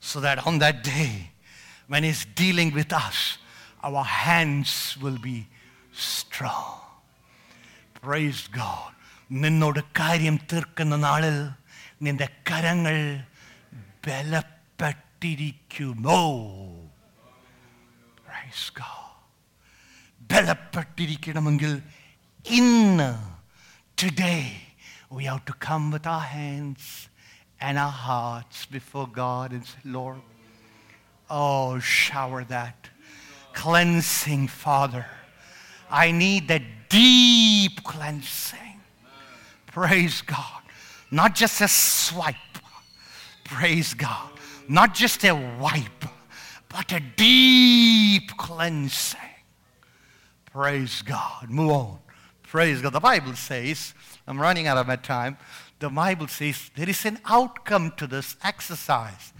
[0.00, 1.30] So that on that day,
[1.87, 3.17] when He's dealing with us,
[3.87, 4.71] our hands
[5.01, 5.37] will be
[6.11, 6.69] strong.
[8.01, 8.85] Praise God.
[9.43, 11.35] നിന്നോട് കാര്യം തീർക്കുന്ന നാളിൽ
[12.05, 12.95] നിന്റെ കരങ്ങൾ
[14.89, 16.21] ബലപ്പെട്ടിരിക്കുമോ
[18.27, 19.05] Praise God.
[20.31, 21.71] ബലപ്പെട്ടിരിക്കണമെങ്കിൽ
[22.45, 23.09] ഇന്ന്
[24.03, 24.41] today
[25.15, 26.83] we have to come with our hands
[27.65, 30.19] and our hearts before God and say, Lord,
[31.30, 32.88] oh, shower that
[33.54, 35.06] cleansing, Father.
[35.90, 38.80] I need that deep cleansing.
[39.66, 40.62] Praise God.
[41.10, 42.34] Not just a swipe.
[43.44, 44.30] Praise God.
[44.68, 46.04] Not just a wipe,
[46.68, 49.20] but a deep cleansing.
[50.52, 51.50] Praise God.
[51.50, 51.98] Move on.
[52.42, 52.92] Praise God.
[52.92, 53.94] The Bible says,
[54.26, 55.36] I'm running out of my time.
[55.78, 59.32] The Bible says there is an outcome to this exercise.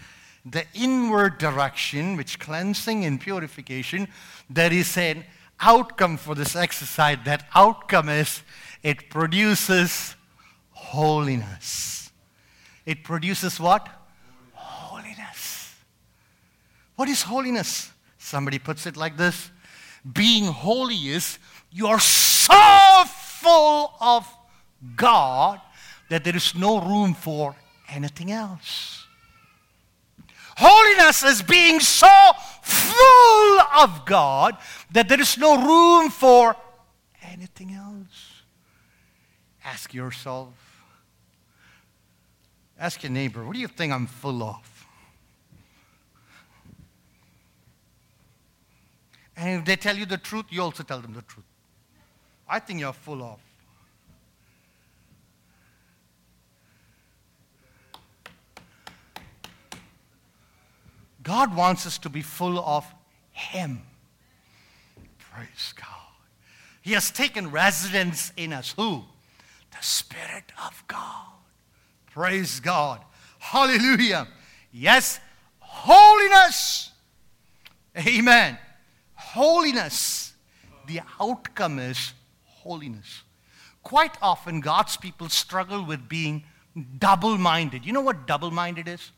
[0.44, 4.08] The inward direction, which cleansing and purification,
[4.50, 5.24] there is an
[5.60, 7.18] outcome for this exercise.
[7.24, 8.42] That outcome is
[8.82, 10.16] it produces
[10.70, 12.12] holiness.
[12.84, 13.88] It produces what?
[14.52, 15.74] Holiness.
[16.96, 17.90] What is holiness?
[18.18, 19.50] Somebody puts it like this
[20.12, 21.38] being holy is
[21.70, 24.28] you are so full of
[24.96, 25.60] God
[26.10, 27.56] that there is no room for
[27.88, 29.03] anything else.
[30.56, 32.08] Holiness is being so
[32.62, 34.56] full of God
[34.92, 36.56] that there is no room for
[37.22, 38.42] anything else.
[39.64, 40.54] Ask yourself,
[42.78, 44.86] ask your neighbor, what do you think I'm full of?
[49.36, 51.46] And if they tell you the truth, you also tell them the truth.
[52.48, 53.40] I think you're full of.
[61.24, 62.86] God wants us to be full of
[63.32, 63.82] Him.
[65.18, 65.88] Praise God.
[66.82, 68.74] He has taken residence in us.
[68.76, 69.02] Who?
[69.70, 71.26] The Spirit of God.
[72.12, 73.00] Praise God.
[73.38, 74.28] Hallelujah.
[74.70, 75.18] Yes,
[75.58, 76.90] holiness.
[77.96, 78.58] Amen.
[79.14, 80.34] Holiness.
[80.86, 82.12] The outcome is
[82.44, 83.22] holiness.
[83.82, 86.44] Quite often, God's people struggle with being
[86.98, 87.84] double minded.
[87.84, 89.10] You know what double minded is?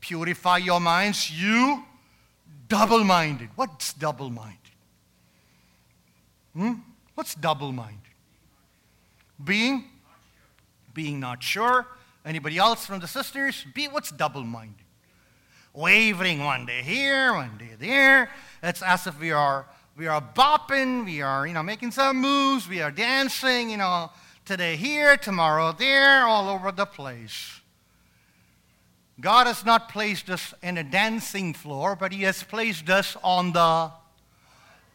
[0.00, 1.84] Purify your minds, you
[2.68, 3.48] double minded.
[3.56, 4.58] What's double minded?
[6.54, 6.72] Hmm?
[7.14, 7.98] What's double minded?
[9.42, 9.84] Being?
[10.94, 11.86] Being not sure.
[12.24, 13.64] Anybody else from the sisters?
[13.74, 14.84] Be what's double minded?
[15.72, 18.30] Wavering one day here, one day there.
[18.62, 19.66] It's as if we are
[19.98, 24.12] we are bopping, we are, you know, making some moves, we are dancing, you know,
[24.44, 27.60] today here, tomorrow there, all over the place.
[29.20, 33.52] God has not placed us in a dancing floor, but He has placed us on
[33.52, 33.90] the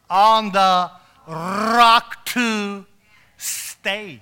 [0.08, 0.90] on the
[1.26, 2.86] rock to
[3.36, 4.20] stay.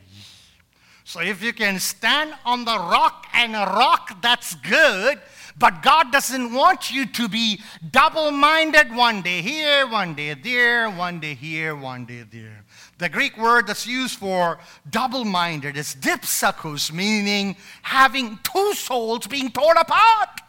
[1.04, 5.20] So if you can stand on the rock and rock, that's good.
[5.58, 10.88] But God doesn't want you to be double minded one day here, one day there,
[10.88, 12.61] one day here, one day there.
[13.02, 19.50] The Greek word that's used for double minded is dipsakos, meaning having two souls being
[19.50, 20.40] torn apart.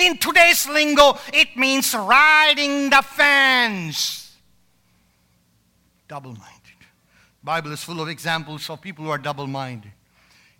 [0.00, 4.36] In today's lingo, it means riding the fence.
[6.08, 6.58] Double minded.
[7.40, 9.92] Bible is full of examples of people who are double minded.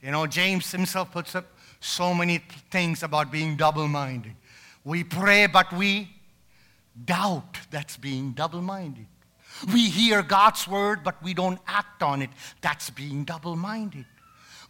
[0.01, 1.47] You know, James himself puts up
[1.81, 2.39] so many
[2.71, 4.35] things about being double minded.
[4.85, 6.09] We pray, but we
[7.05, 7.59] doubt.
[7.73, 9.07] That's being double minded.
[9.73, 12.31] We hear God's word, but we don't act on it.
[12.61, 14.07] That's being double minded.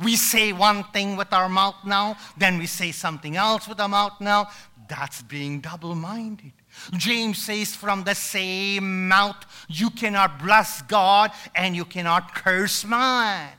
[0.01, 3.89] We say one thing with our mouth now, then we say something else with our
[3.89, 4.49] mouth now.
[4.89, 6.53] That's being double minded.
[6.97, 9.37] James says, from the same mouth,
[9.69, 13.51] you cannot bless God and you cannot curse man.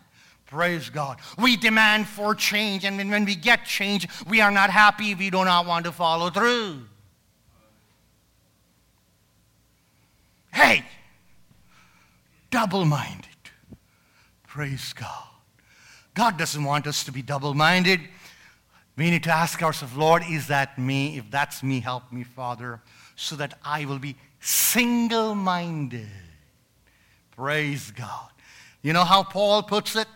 [0.46, 1.20] Praise God.
[1.40, 5.16] We demand for change, and when we get change, we are not happy.
[5.16, 6.82] We do not want to follow through.
[10.54, 10.86] Hey,
[12.54, 13.26] double minded.
[14.46, 15.28] Praise God.
[16.14, 18.00] God doesn't want us to be double minded.
[18.96, 21.18] We need to ask ourselves, Lord, is that me?
[21.18, 22.80] If that's me, help me, Father,
[23.16, 26.08] so that I will be single minded.
[27.36, 28.30] Praise God.
[28.84, 30.08] You know how Paul puts it?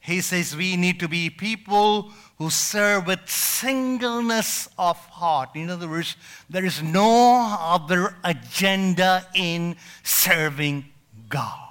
[0.00, 5.50] He says we need to be people who serve with singleness of heart.
[5.56, 6.16] In other words,
[6.48, 9.74] there is no other agenda in
[10.04, 10.84] serving
[11.28, 11.69] God.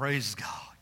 [0.00, 0.76] Praise God.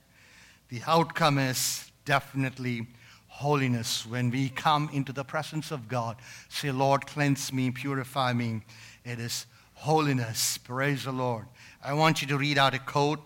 [0.69, 2.87] The outcome is definitely
[3.27, 6.19] holiness when we come into the presence of God.
[6.49, 8.61] Say, Lord, cleanse me, purify me.
[9.05, 10.59] It is holiness.
[10.59, 11.47] Praise the Lord.
[11.83, 13.19] I want you to read out a quote.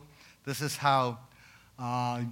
[0.46, 1.18] This is how
[1.78, 2.22] uh,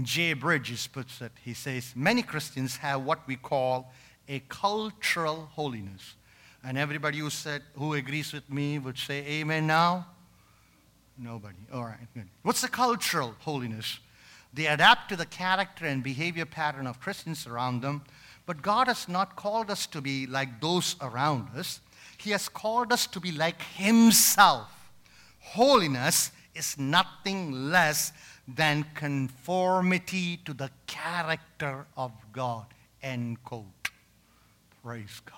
[0.00, 1.32] Jay Bridges puts it.
[1.42, 3.92] He says, Many Christians have what we call
[4.28, 6.14] a cultural holiness.
[6.62, 10.06] And everybody who said who agrees with me would say amen now?
[11.18, 11.56] Nobody.
[11.72, 12.28] All right, good.
[12.42, 13.98] What's the cultural holiness?
[14.54, 18.02] They adapt to the character and behavior pattern of Christians around them,
[18.46, 21.80] but God has not called us to be like those around us.
[22.18, 24.68] He has called us to be like Himself.
[25.40, 28.12] Holiness is nothing less
[28.46, 32.66] than conformity to the character of God.
[33.02, 33.90] End quote.
[34.82, 35.34] Praise God.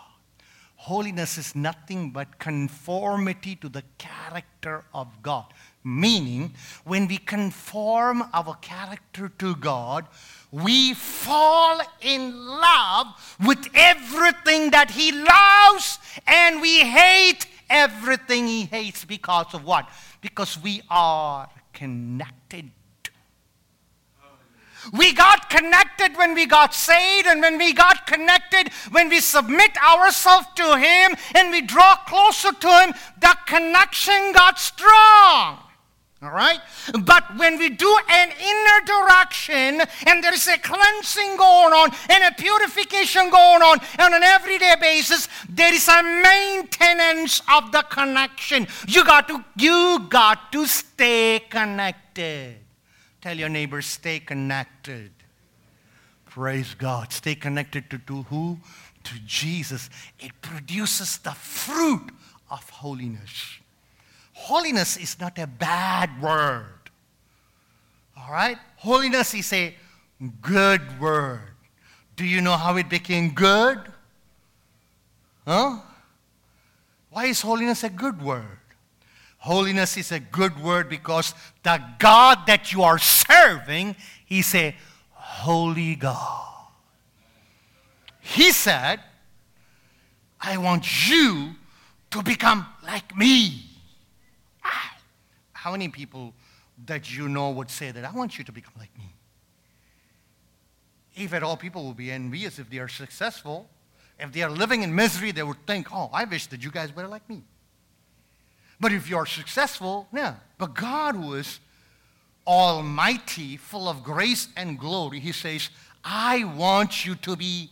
[0.76, 5.44] Holiness is nothing but conformity to the character of God.
[5.82, 6.52] Meaning,
[6.84, 10.06] when we conform our character to God,
[10.50, 13.06] we fall in love
[13.46, 19.88] with everything that He loves and we hate everything He hates because of what?
[20.20, 22.70] Because we are connected
[24.92, 29.76] we got connected when we got saved, and when we got connected, when we submit
[29.82, 35.58] ourselves to Him and we draw closer to Him, the connection got strong.
[36.22, 36.60] All right?
[37.02, 42.24] But when we do an inner direction and there is a cleansing going on and
[42.24, 48.66] a purification going on on an everyday basis, there is a maintenance of the connection.
[48.86, 52.58] You got to, you got to stay connected.
[53.22, 55.12] Tell your neighbor, stay connected.
[56.26, 57.12] Praise God.
[57.12, 58.58] Stay connected to, to who?
[59.04, 59.88] To Jesus.
[60.18, 62.10] It produces the fruit
[62.50, 63.59] of holiness.
[64.40, 66.90] Holiness is not a bad word.
[68.16, 68.56] All right?
[68.76, 69.74] Holiness is a
[70.40, 71.42] good word.
[72.16, 73.78] Do you know how it became good?
[75.46, 75.80] Huh?
[77.10, 78.58] Why is holiness a good word?
[79.38, 83.94] Holiness is a good word because the God that you are serving
[84.30, 84.74] is a
[85.12, 86.46] holy God.
[88.20, 89.00] He said,
[90.40, 91.50] I want you
[92.10, 93.66] to become like me.
[95.60, 96.34] How many people
[96.86, 98.04] that you know would say that?
[98.04, 99.14] I want you to become like me.
[101.14, 103.68] If at all, people will be envious if they are successful.
[104.18, 106.94] If they are living in misery, they would think, oh, I wish that you guys
[106.96, 107.42] were like me.
[108.80, 110.36] But if you're successful, yeah.
[110.56, 111.60] But God, who is
[112.46, 115.68] almighty, full of grace and glory, he says,
[116.02, 117.70] I want you to be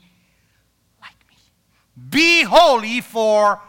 [1.01, 1.37] like me.
[2.11, 3.63] Be holy, for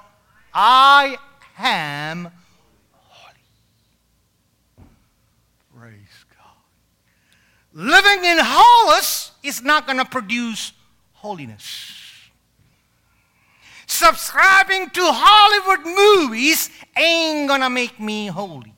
[0.53, 1.17] I
[1.57, 2.31] am
[2.91, 3.33] holy.
[5.77, 6.57] Praise God.
[7.79, 10.73] Living in holiness is not going to produce
[11.13, 11.99] holiness
[13.99, 18.73] subscribing to Hollywood movies ain't gonna make me holy.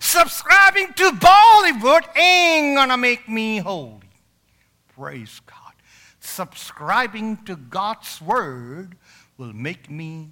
[0.00, 4.08] Subscribing to Bollywood ain't gonna make me holy.
[4.96, 5.74] Praise God.
[6.20, 8.96] Subscribing to God's word
[9.36, 10.30] will make me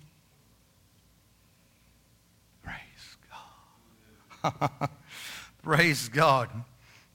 [2.62, 3.16] praise
[4.42, 4.88] God.
[5.62, 6.48] praise God.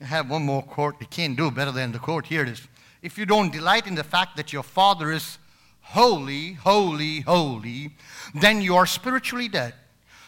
[0.02, 0.96] I have one more quote.
[1.00, 2.26] You can't do better than the quote.
[2.26, 2.68] Here it is.
[3.02, 5.38] If you don't delight in the fact that your Father is
[5.82, 7.92] holy, holy, holy,
[8.34, 9.74] then you are spiritually dead.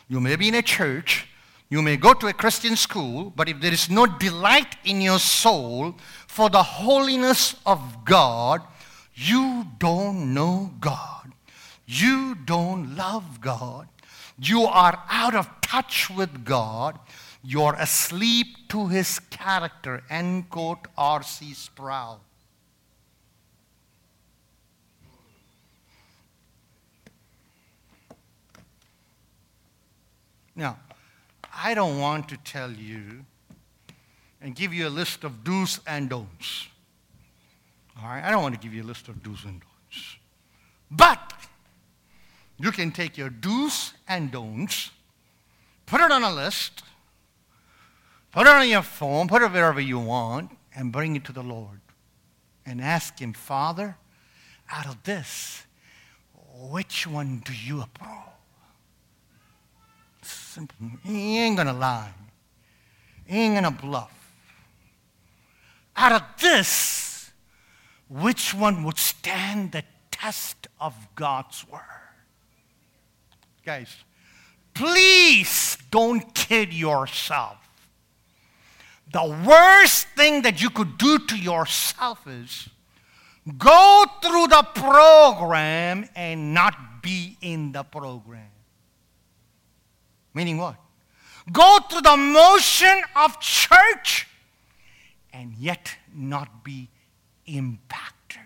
[0.07, 1.27] You may be in a church,
[1.69, 5.19] you may go to a Christian school, but if there is no delight in your
[5.19, 5.95] soul
[6.27, 8.61] for the holiness of God,
[9.15, 11.31] you don't know God.
[11.85, 13.87] You don't love God.
[14.37, 16.99] You are out of touch with God.
[17.43, 20.03] You're asleep to his character.
[20.09, 21.53] End quote R.C.
[21.53, 22.21] Sproul.
[30.55, 30.79] Now,
[31.53, 33.25] I don't want to tell you
[34.41, 36.67] and give you a list of do's and don'ts.
[38.01, 38.23] All right?
[38.23, 40.17] I don't want to give you a list of do's and don'ts.
[40.91, 41.33] But
[42.57, 44.91] you can take your do's and don'ts,
[45.85, 46.83] put it on a list,
[48.33, 51.43] put it on your phone, put it wherever you want, and bring it to the
[51.43, 51.79] Lord.
[52.65, 53.97] And ask Him, Father,
[54.71, 55.63] out of this,
[56.53, 58.33] which one do you approve?
[60.53, 60.75] simple.
[61.03, 62.13] He ain't going to lie.
[63.25, 64.11] He ain't going to bluff.
[65.95, 67.31] Out of this,
[68.07, 71.81] which one would stand the test of God's word?
[73.65, 73.95] Guys,
[74.73, 77.57] please don't kid yourself.
[79.13, 82.67] The worst thing that you could do to yourself is
[83.57, 88.49] go through the program and not be in the program.
[90.33, 90.77] Meaning what?
[91.51, 94.27] Go through the motion of church
[95.31, 96.89] and yet not be
[97.45, 98.41] impacted.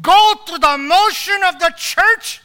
[0.00, 2.40] Go through the motion of the church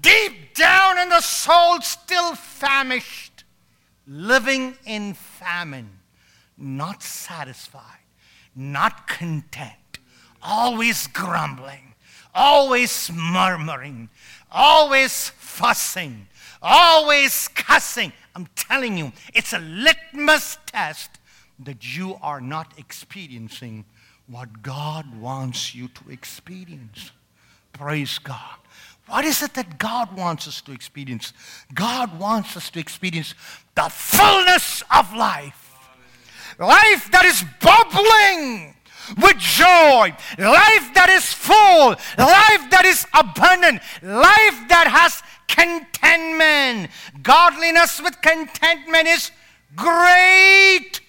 [0.00, 3.44] deep down in the soul, still famished,
[4.06, 5.97] living in famine,
[6.58, 7.82] not satisfied,
[8.54, 9.98] not content,
[10.42, 11.94] always grumbling,
[12.34, 14.08] always murmuring,
[14.50, 16.26] always fussing,
[16.60, 18.12] always cussing.
[18.34, 21.18] I'm telling you, it's a litmus test
[21.60, 23.84] that you are not experiencing
[24.26, 27.10] what God wants you to experience.
[27.72, 28.56] Praise God.
[29.06, 31.32] What is it that God wants us to experience?
[31.72, 33.34] God wants us to experience
[33.74, 35.67] the fullness of life.
[36.58, 38.74] Life that is bubbling
[39.22, 40.12] with joy.
[40.38, 41.90] Life that is full.
[42.18, 43.80] Life that is abundant.
[44.02, 46.90] Life that has contentment.
[47.22, 49.30] Godliness with contentment is
[49.76, 51.00] great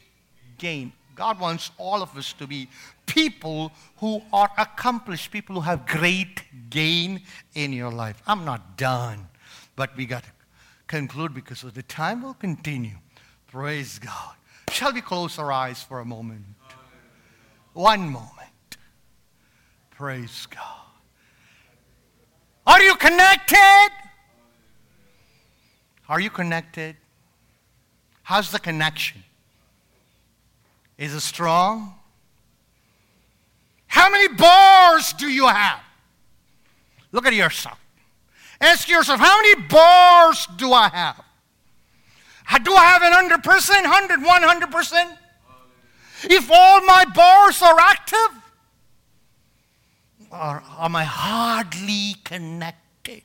[0.58, 0.94] gain.
[1.16, 2.70] God wants all of us to be
[3.06, 7.22] people who are accomplished, people who have great gain
[7.56, 8.22] in your life.
[8.28, 9.28] I'm not done,
[9.76, 10.30] but we got to
[10.88, 12.98] conclude because of the time will continue.
[13.48, 14.36] Praise God.
[14.80, 16.46] Shall we close our eyes for a moment?
[17.74, 18.78] One moment.
[19.92, 20.86] Praise God.
[22.66, 23.90] Are you connected?
[26.08, 26.96] Are you connected?
[28.24, 29.22] How's the connection?
[30.98, 31.96] Is it strong?
[33.88, 35.82] How many bars do you have?
[37.12, 37.78] Look at yourself.
[38.62, 41.22] Ask yourself, how many bars do I have?
[42.58, 45.18] Do I have an 100%, 100, 100%?
[46.24, 48.18] If all my bars are active,
[50.32, 53.24] or am I hardly connected?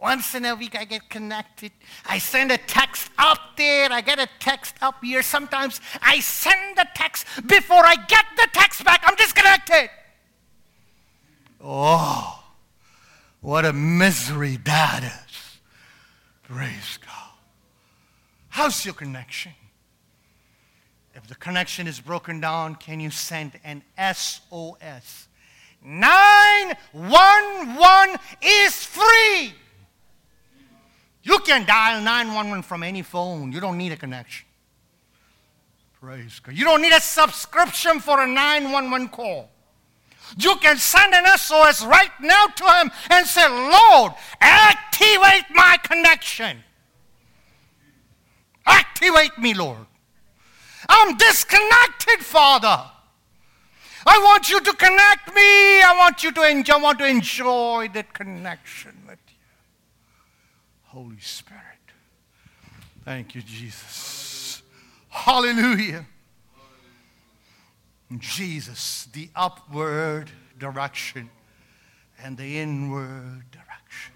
[0.00, 1.70] Once in a week, I get connected.
[2.06, 3.90] I send a text up there.
[3.92, 5.22] I get a text up here.
[5.22, 9.02] Sometimes I send the text before I get the text back.
[9.04, 9.90] I'm disconnected.
[11.60, 12.42] Oh,
[13.40, 15.58] what a misery that is.
[16.42, 17.11] Praise God.
[18.52, 19.52] How's your connection?
[21.14, 25.28] If the connection is broken down, can you send an SOS?
[25.82, 29.54] 911 is free.
[31.22, 33.52] You can dial 911 from any phone.
[33.52, 34.44] You don't need a connection.
[35.98, 36.54] Praise God.
[36.54, 39.48] You don't need a subscription for a 911 call.
[40.36, 46.62] You can send an SOS right now to him and say, Lord, activate my connection.
[48.66, 49.86] Activate me, Lord.
[50.88, 52.90] I'm disconnected, Father.
[54.04, 55.82] I want you to connect me.
[55.82, 59.34] I want you to enjoy, I want to enjoy that connection with you.
[60.84, 61.62] Holy Spirit.
[63.04, 64.62] Thank you, Jesus.
[65.08, 66.06] Hallelujah.
[68.18, 71.30] Jesus, the upward direction
[72.22, 74.14] and the inward direction.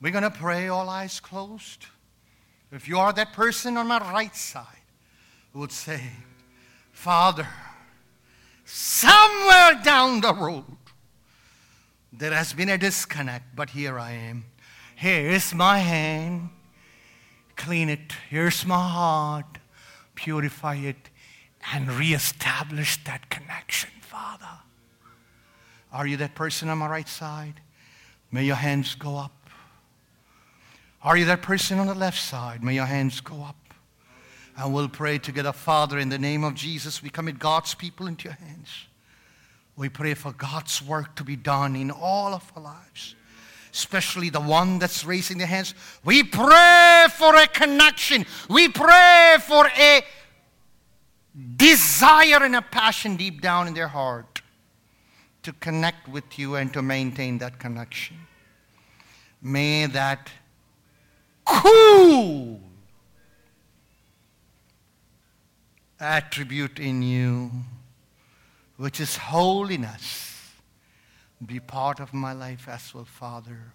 [0.00, 1.86] We're going to pray, all eyes closed.
[2.72, 4.64] If you are that person on my right side
[5.52, 6.00] who would say,
[6.90, 7.46] Father,
[8.64, 10.64] somewhere down the road,
[12.10, 14.46] there has been a disconnect, but here I am.
[14.96, 16.48] Here is my hand.
[17.56, 18.14] Clean it.
[18.30, 19.58] Here's my heart.
[20.14, 21.10] Purify it
[21.74, 24.46] and reestablish that connection, Father.
[25.92, 27.60] Are you that person on my right side?
[28.30, 29.41] May your hands go up.
[31.04, 32.62] Are you that person on the left side?
[32.62, 33.56] May your hands go up.
[34.56, 38.24] And we'll pray together, Father, in the name of Jesus, we commit God's people into
[38.24, 38.68] your hands.
[39.76, 43.16] We pray for God's work to be done in all of our lives,
[43.72, 45.74] especially the one that's raising their hands.
[46.04, 48.26] We pray for a connection.
[48.50, 50.02] We pray for a
[51.56, 54.42] desire and a passion deep down in their heart
[55.42, 58.18] to connect with you and to maintain that connection.
[59.40, 60.30] May that
[61.44, 62.60] cool
[66.02, 67.50] attribute in you,
[68.76, 70.50] which is holiness,
[71.44, 73.72] be part of my life as well, Father.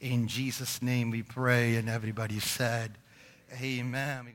[0.00, 2.92] In Jesus' name we pray, and everybody said,
[3.60, 4.34] Amen.